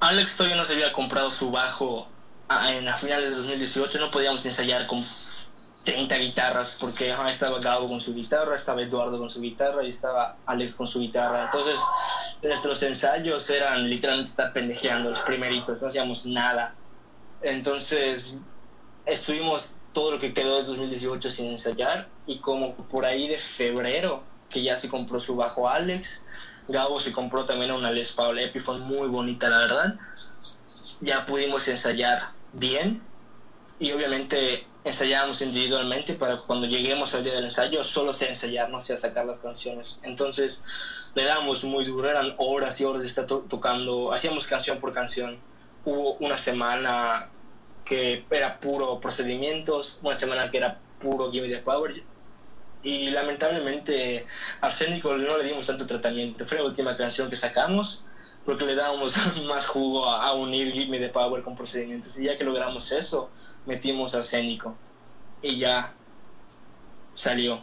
[0.00, 2.08] Alex todavía no se había comprado su bajo
[2.68, 5.04] en la final de 2018, no podíamos ensayar con
[5.84, 10.36] 30 guitarras, porque estaba Gabo con su guitarra, estaba Eduardo con su guitarra y estaba
[10.46, 11.44] Alex con su guitarra.
[11.44, 11.78] Entonces,
[12.42, 16.74] nuestros ensayos eran literalmente estar pendejeando, los primeritos, no hacíamos nada.
[17.42, 18.36] Entonces,
[19.06, 24.22] estuvimos todo lo que quedó de 2018 sin ensayar y como por ahí de febrero,
[24.50, 26.24] que ya se compró su bajo Alex,
[26.68, 29.94] Gabo se compró también una Les Paul Epiphone muy bonita, la verdad.
[31.00, 33.02] Ya pudimos ensayar bien
[33.78, 38.80] y obviamente ensayábamos individualmente para cuando lleguemos al día del ensayo solo sea ensayar, no
[38.80, 39.98] sea sacar las canciones.
[40.02, 40.62] Entonces
[41.14, 45.38] le damos muy duro, eran horas y horas de estar tocando, hacíamos canción por canción.
[45.84, 47.30] Hubo una semana
[47.84, 52.02] que era puro procedimientos, una semana que era puro Give Me the Power.
[52.82, 54.26] Y lamentablemente
[54.60, 56.46] Arsénico no le dimos tanto tratamiento.
[56.46, 58.04] Fue la última canción que sacamos
[58.44, 59.16] porque le dábamos
[59.48, 62.16] más jugo a, unir Give Me the Power con procedimientos.
[62.18, 63.30] Y ya que logramos eso,
[63.66, 64.76] metimos arsénico
[65.42, 65.92] y ya
[67.14, 67.62] salió.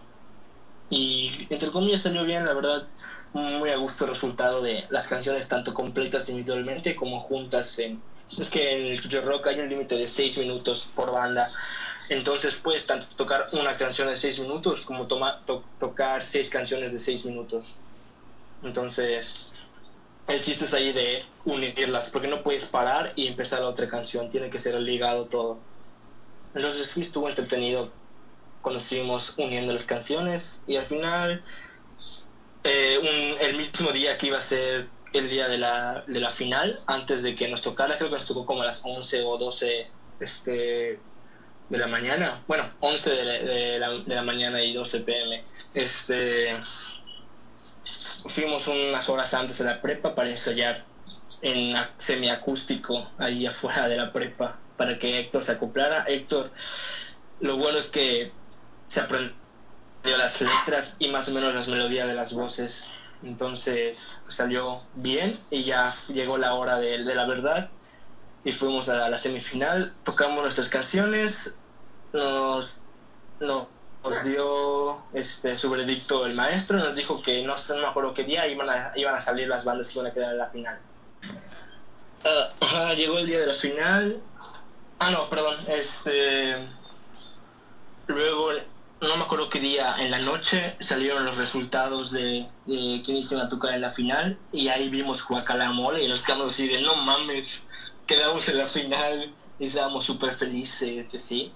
[0.89, 2.87] Y entre comillas salió bien, la verdad,
[3.33, 7.77] muy a gusto el resultado de las canciones, tanto completas individualmente como juntas.
[7.79, 8.01] En,
[8.39, 11.47] es que en el Rock hay un límite de 6 minutos por banda.
[12.09, 15.43] Entonces puedes tanto tocar una canción de 6 minutos como toma,
[15.79, 17.75] tocar 6 canciones de 6 minutos.
[18.63, 19.53] Entonces,
[20.27, 24.29] el chiste es ahí de unirlas, porque no puedes parar y empezar la otra canción,
[24.29, 25.59] tiene que ser ligado todo.
[26.53, 27.91] Entonces estuvo entretenido
[28.61, 31.43] cuando estuvimos uniendo las canciones y al final,
[32.63, 36.77] eh, el mismo día que iba a ser el día de la, de la final,
[36.87, 39.87] antes de que nos tocara, creo que nos tocó como a las 11 o 12
[40.19, 40.99] este,
[41.69, 45.43] de la mañana, bueno, 11 de la, de la, mañana y 12 pm.
[45.73, 46.55] Este,
[48.29, 50.85] fuimos unas horas antes de la prepa para ensayar
[51.41, 56.05] en semiacústico ahí afuera de la prepa para que Héctor se acoplara.
[56.07, 56.51] Héctor,
[57.39, 58.31] lo bueno es que
[58.85, 59.35] se aprendió
[60.17, 62.85] las letras y más o menos las melodías de las voces.
[63.23, 67.69] Entonces pues, salió bien y ya llegó la hora de, la verdad
[68.43, 71.53] y fuimos a la semifinal, tocamos nuestras canciones,
[72.13, 72.81] nos,
[73.39, 78.13] nos dio este, su veredicto el maestro, nos dijo que no, sé, no me acuerdo
[78.13, 80.47] qué día iban a, iban a salir las bandas que iban a quedar en la
[80.47, 80.79] final.
[82.61, 84.21] Ah, llegó el día de la final,
[84.99, 85.57] Ah, no, perdón.
[85.67, 86.67] Este.
[88.07, 88.51] Luego,
[89.01, 93.43] no me acuerdo qué día, en la noche salieron los resultados de, de quién iba
[93.43, 94.37] a tocar en la final.
[94.51, 95.25] Y ahí vimos
[95.73, 97.61] Mole y nos quedamos así de no mames,
[98.07, 101.51] quedamos en la final y estábamos súper felices, sí.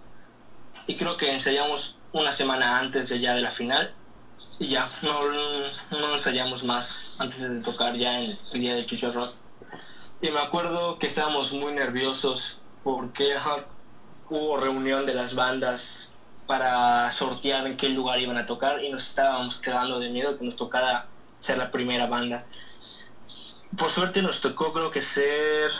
[0.88, 3.94] Y creo que ensayamos una semana antes de ya de la final.
[4.60, 5.22] Y ya, no,
[5.92, 9.30] no ensayamos más antes de tocar ya en el día del Chucho Rock.
[10.22, 13.34] Y me acuerdo que estábamos muy nerviosos porque
[14.30, 16.10] hubo reunión de las bandas
[16.48, 20.46] para sortear en qué lugar iban a tocar y nos estábamos quedando de miedo que
[20.46, 21.08] nos tocara
[21.40, 22.46] ser la primera banda.
[23.78, 25.72] Por suerte nos tocó creo que ser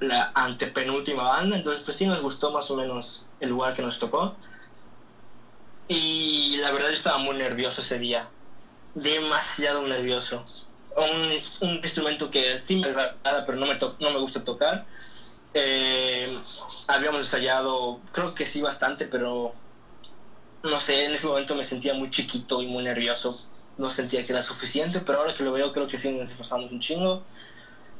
[0.00, 3.98] la antepenúltima banda, entonces pues sí nos gustó más o menos el lugar que nos
[3.98, 4.34] tocó.
[5.88, 8.28] Y la verdad yo estaba muy nervioso ese día,
[8.94, 10.44] demasiado nervioso.
[10.96, 14.86] Un, un instrumento que sí me agrada, pero no me, no me gusta tocar
[15.58, 16.38] eh,
[16.86, 19.52] habíamos ensayado, creo que sí bastante, pero
[20.62, 23.34] no sé, en ese momento me sentía muy chiquito y muy nervioso.
[23.78, 26.70] No sentía que era suficiente, pero ahora que lo veo creo que sí nos esforzamos
[26.72, 27.22] un chingo.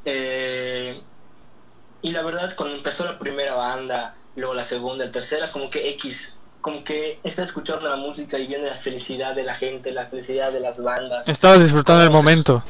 [0.05, 0.95] Eh,
[2.03, 5.91] y la verdad, cuando empezó la primera banda, luego la segunda, la tercera, como que
[5.91, 10.07] X, como que está escuchando la música y viendo la felicidad de la gente, la
[10.07, 11.29] felicidad de las bandas.
[11.29, 12.63] Estabas disfrutando el momento.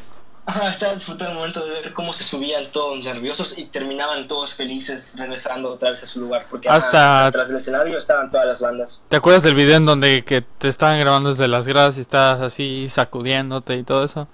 [0.49, 4.55] Ajá, estaba disfrutando el momento de ver cómo se subían todos nerviosos y terminaban todos
[4.55, 6.47] felices regresando otra vez a su lugar.
[6.49, 9.03] Porque hasta atrás del escenario estaban todas las bandas.
[9.09, 12.41] ¿Te acuerdas del video en donde que te estaban grabando desde las gradas y estabas
[12.43, 14.29] así sacudiéndote y todo eso?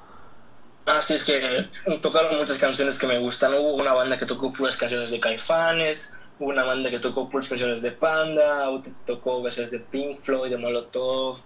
[0.87, 1.69] Ah, sí, es que
[2.01, 3.55] tocaron muchas canciones que me gustan.
[3.55, 7.49] Hubo una banda que tocó puras canciones de Caifanes, hubo una banda que tocó puras
[7.49, 11.41] canciones de Panda, otra tocó versiones de Pink Floyd, de Molotov.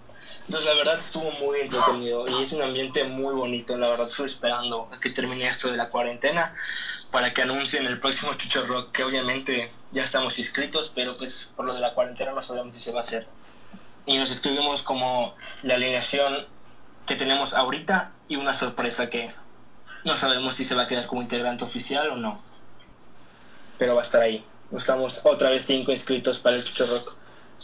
[0.47, 3.77] Entonces, la verdad, estuvo muy entretenido y es un ambiente muy bonito.
[3.77, 6.55] La verdad, estoy esperando a que termine esto de la cuarentena
[7.13, 11.67] para que anuncien el próximo Chucho Rock, que obviamente ya estamos inscritos, pero pues por
[11.67, 13.27] lo de la cuarentena no sabemos si se va a hacer.
[14.07, 16.47] Y nos escribimos como la alineación
[17.07, 19.31] que tenemos ahorita y una sorpresa que
[20.05, 22.41] no sabemos si se va a quedar como integrante oficial o no.
[23.79, 24.45] Pero va a estar ahí.
[24.77, 27.19] Estamos otra vez cinco inscritos para el Chucho Rock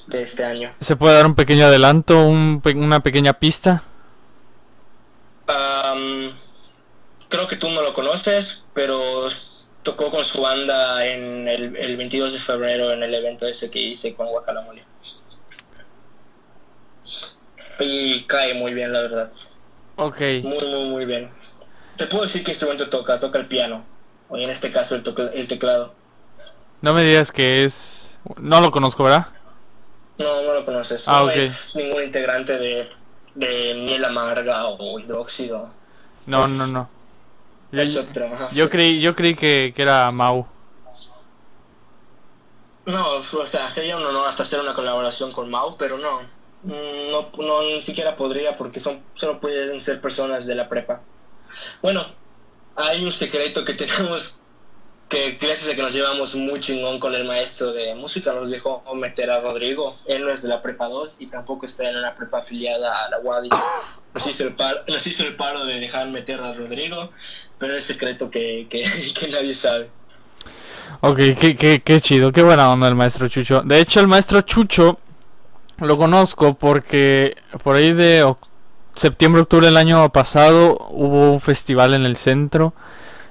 [0.07, 0.71] de este año.
[0.81, 3.83] ¿Se puede dar un pequeño adelanto, un una pequeña pista?
[7.33, 9.27] Creo que tú no lo conoces, pero
[9.83, 13.81] tocó con su banda en el, el 22 de febrero en el evento ese que
[13.81, 14.85] hice con Guacalamole.
[17.81, 19.33] Y cae muy bien, la verdad.
[19.97, 20.21] Ok.
[20.43, 21.31] Muy, muy, muy bien.
[21.97, 23.19] Te puedo decir qué instrumento toca.
[23.21, 23.85] Toca el piano.
[24.29, 25.95] O en este caso el, toca- el teclado.
[26.81, 28.19] No me digas que es...
[28.37, 29.27] No lo conozco, ¿verdad?
[30.19, 31.09] No, no lo conoces.
[31.09, 31.37] Ah, no ok.
[31.37, 32.89] es ningún integrante de,
[33.35, 35.71] de miel amarga o hidróxido.
[36.27, 36.89] No, Es- no, no.
[37.73, 38.49] Yo, Es otro, ajá.
[38.53, 40.47] yo creí, yo creí que, que era Mau.
[42.87, 46.21] No, o sea, sería un honor hasta hacer una colaboración con Mau, pero no.
[46.63, 51.01] No, no ni siquiera podría porque son solo pueden ser personas de la prepa.
[51.83, 52.05] Bueno,
[52.77, 54.37] hay un secreto que tenemos
[55.09, 58.83] que gracias a que nos llevamos muy chingón con el maestro de música nos dejó
[58.95, 59.99] meter a Rodrigo.
[60.07, 63.11] Él no es de la prepa 2 y tampoco está en una prepa afiliada a
[63.11, 63.51] la UADI.
[64.15, 67.11] Nos hizo el paro, el paro de dejar meter a Rodrigo,
[67.59, 68.85] pero es secreto que, que,
[69.31, 69.91] nadie sabe.
[71.01, 73.63] Ok, qué chido, qué buena onda el maestro Chucho.
[73.63, 74.99] De hecho, el maestro Chucho
[75.79, 78.35] lo conozco porque por ahí de
[78.95, 82.75] septiembre, octubre del año pasado hubo un festival en el centro,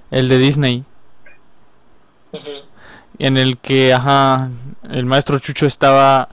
[0.10, 0.84] el de Disney,
[3.20, 4.50] en el que, ajá,
[4.90, 6.30] el maestro Chucho estaba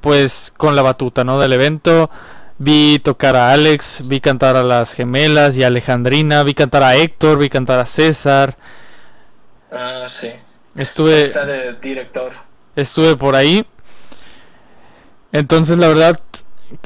[0.00, 1.38] pues con la batuta, ¿no?
[1.38, 2.10] Del evento.
[2.56, 6.96] Vi tocar a Alex, vi cantar a las gemelas y a Alejandrina, vi cantar a
[6.96, 8.56] Héctor, vi cantar a César.
[9.72, 10.30] Ah, sí.
[10.76, 11.24] Estuve...
[11.24, 12.32] Está de director.
[12.76, 13.66] estuve por ahí.
[15.34, 16.20] Entonces, la verdad,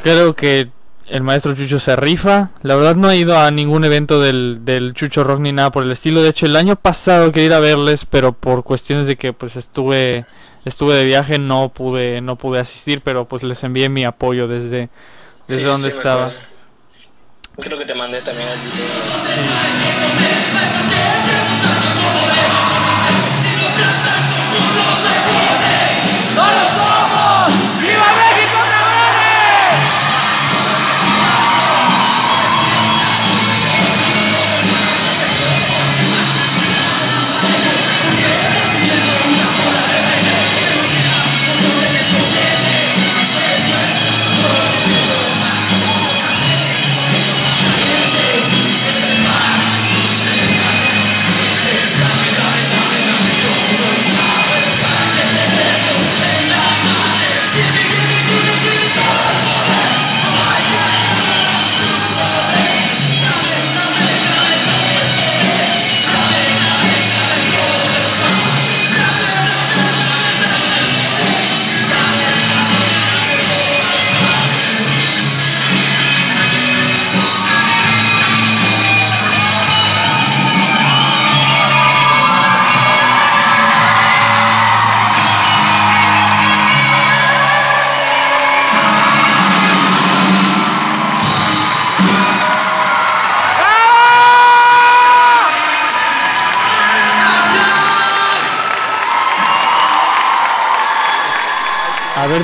[0.02, 0.70] creo que
[1.06, 2.48] el maestro Chucho se rifa.
[2.62, 5.84] La verdad, no he ido a ningún evento del, del Chucho Rock ni nada por
[5.84, 6.22] el estilo.
[6.22, 9.56] De hecho, el año pasado quería ir a verles, pero por cuestiones de que pues
[9.56, 10.24] estuve
[10.64, 14.88] estuve de viaje no pude no pude asistir, pero pues les envié mi apoyo desde
[15.46, 16.30] desde Sí, donde sí estaba.
[17.58, 20.37] Creo que te mandé también video.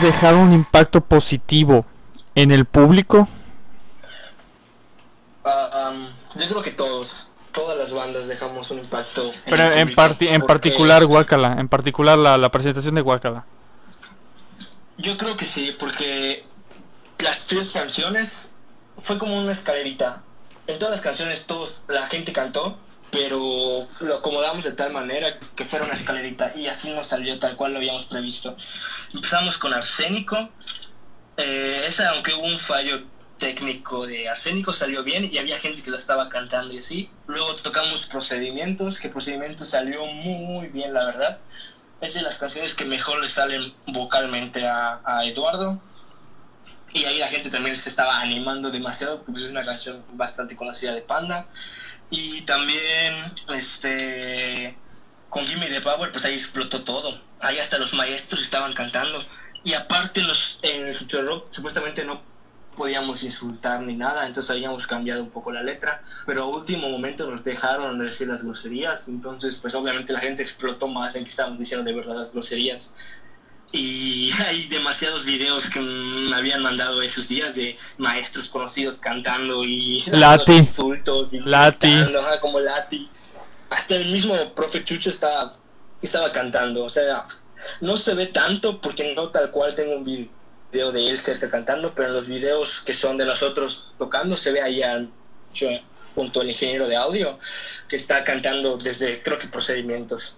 [0.01, 1.84] Dejado un impacto positivo
[2.34, 3.28] en el público.
[5.45, 9.32] Um, yo creo que todos, todas las bandas dejamos un impacto.
[9.32, 13.01] en Pero el en, parti- en porque particular Guacala, en particular la, la presentación de
[13.03, 13.45] Guacala.
[14.97, 16.45] Yo creo que sí, porque
[17.18, 18.51] las tres canciones
[19.03, 20.22] fue como una escalerita.
[20.66, 22.78] En todas las canciones todos la gente cantó,
[23.15, 27.55] pero lo acomodamos de tal manera que fuera una escalerita y así nos salió tal
[27.55, 28.57] cual lo habíamos previsto.
[29.12, 30.51] Empezamos con Arsénico.
[31.37, 33.05] Eh, esa, aunque hubo un fallo
[33.39, 37.09] técnico de Arsénico, salió bien y había gente que la estaba cantando y así.
[37.29, 41.39] Luego tocamos Procedimientos, que Procedimientos salió muy bien, la verdad.
[42.01, 45.81] Es de las canciones que mejor le salen vocalmente a, a Eduardo.
[46.93, 50.93] Y ahí la gente también se estaba animando demasiado, porque es una canción bastante conocida
[50.93, 51.47] de Panda.
[52.11, 54.77] Y también, este,
[55.31, 57.21] con Gimme the Power, pues ahí explotó todo.
[57.41, 59.19] Ahí hasta los maestros estaban cantando.
[59.65, 62.23] Y aparte, los, en el Chucho Rock supuestamente no
[62.77, 67.31] podíamos insultar ni nada, entonces habíamos cambiado un poco la letra, pero a último momento
[67.31, 71.59] nos dejaron decir las groserías, entonces pues obviamente la gente explotó más en que estábamos
[71.59, 72.93] diciendo de verdad las groserías.
[73.73, 80.03] Y hay demasiados videos que me habían mandado esos días de maestros conocidos cantando y
[80.07, 80.53] Lati.
[80.53, 81.93] insultos y Lati.
[81.93, 83.09] ajá, como Lati.
[83.71, 85.57] Hasta el mismo profe Chucho estaba,
[86.01, 87.27] estaba cantando, o sea,
[87.81, 91.95] no se ve tanto porque no tal cual tengo un video de él cerca cantando,
[91.95, 95.11] pero en los videos que son de nosotros tocando se ve ahí al
[95.53, 95.81] Chucho
[96.15, 97.39] junto al ingeniero de audio
[97.89, 100.35] que está cantando desde creo que procedimientos.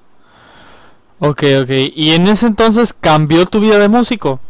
[1.18, 1.70] Ok, ok.
[1.94, 4.40] ¿Y en ese entonces cambió tu vida de músico?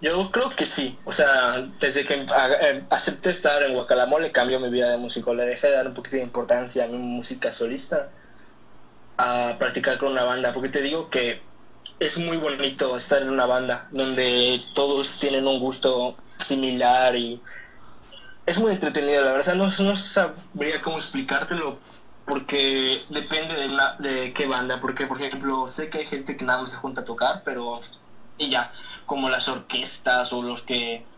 [0.00, 4.60] Yo creo que sí, o sea, desde que a- eh, acepté estar en Guacalamole cambió
[4.60, 7.50] mi vida de músico, le dejé de dar un poquito de importancia a mi música
[7.50, 8.10] solista,
[9.18, 11.40] a practicar con una banda, porque te digo que
[11.98, 17.40] es muy bonito estar en una banda donde todos tienen un gusto similar y
[18.46, 21.78] es muy entretenido, la verdad, no, no sabría cómo explicártelo
[22.26, 26.44] porque depende de, la- de qué banda, porque por ejemplo sé que hay gente que
[26.44, 27.80] nada más se junta a tocar, pero
[28.38, 28.72] y ya,
[29.06, 31.08] como las orquestas o los que,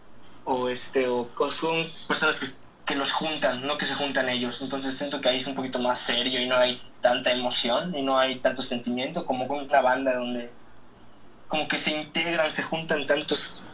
[0.45, 2.47] o este, o, son personas que,
[2.87, 5.81] que los juntan, no que se juntan ellos, entonces siento que ahí es un poquito
[5.81, 9.81] más serio y no hay tanta emoción y no hay tanto sentimiento como con una
[9.81, 10.57] banda donde
[11.49, 13.65] como que se integran, se juntan tantos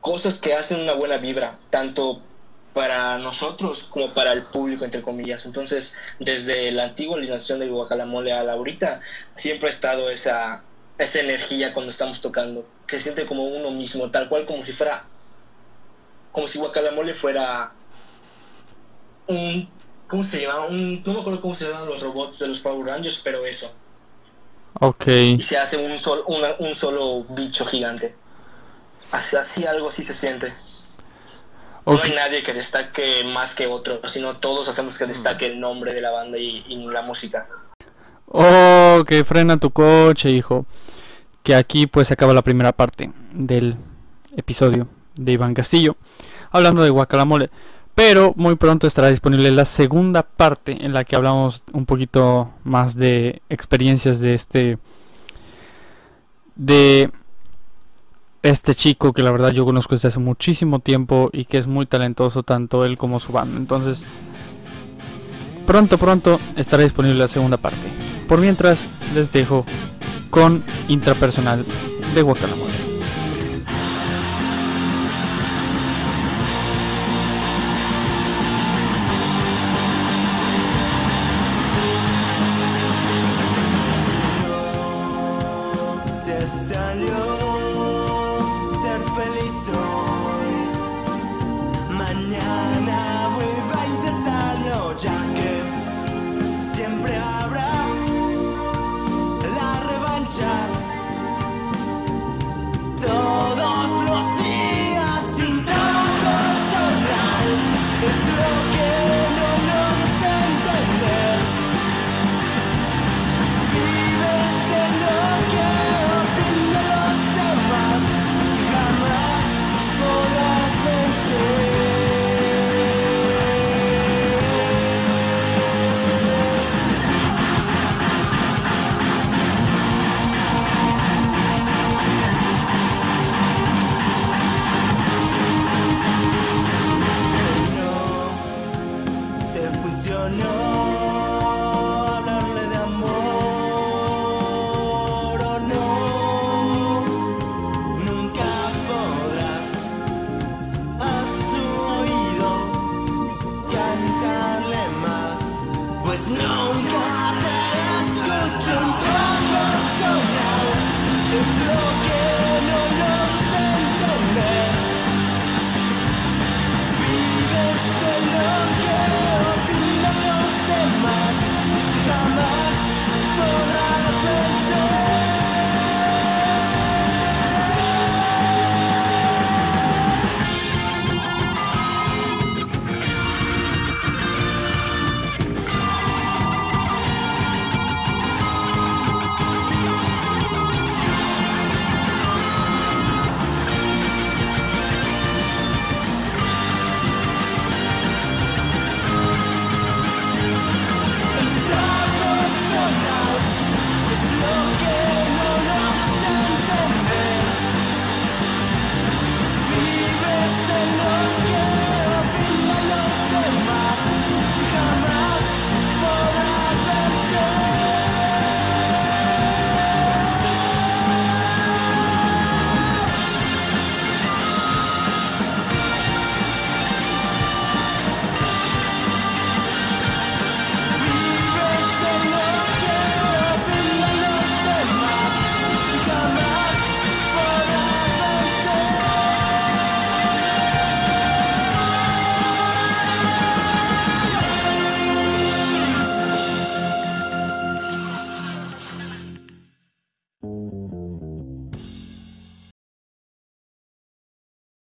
[0.00, 2.26] cosas que hacen una buena vibra, tanto
[2.74, 5.46] para nosotros como para el público, entre comillas.
[5.46, 9.00] Entonces, desde la antigua alineación del Guacalamole a la ahorita,
[9.36, 10.62] siempre ha estado esa,
[10.98, 14.72] esa energía cuando estamos tocando, que se siente como uno mismo, tal cual como si
[14.72, 15.04] fuera,
[16.32, 17.72] como si Guacalamole fuera
[19.28, 19.68] un,
[20.08, 20.66] ¿cómo se llama?
[20.66, 23.72] Un, no me acuerdo cómo se llaman los robots de los Power Rangers, pero eso.
[24.80, 25.06] Ok.
[25.06, 28.14] Y se hace un, sol, una- un solo bicho gigante.
[29.12, 30.52] Así, así algo así se siente.
[31.86, 35.92] No hay nadie que destaque más que otro, sino todos hacemos que destaque el nombre
[35.92, 37.46] de la banda y, y la música.
[38.26, 40.66] Ok, frena tu coche, hijo.
[41.42, 43.76] Que aquí pues se acaba la primera parte del
[44.36, 45.96] episodio de Iván Castillo.
[46.50, 47.50] Hablando de Guacalamole.
[47.94, 52.96] Pero muy pronto estará disponible la segunda parte en la que hablamos un poquito más
[52.96, 54.78] de experiencias de este
[56.56, 57.12] de
[58.44, 61.86] este chico que la verdad yo conozco desde hace muchísimo tiempo y que es muy
[61.86, 63.56] talentoso tanto él como su banda.
[63.56, 64.04] Entonces,
[65.66, 67.88] pronto pronto estará disponible la segunda parte.
[68.28, 68.84] Por mientras
[69.14, 69.64] les dejo
[70.28, 71.64] con intrapersonal
[72.14, 72.83] de Guacalamole.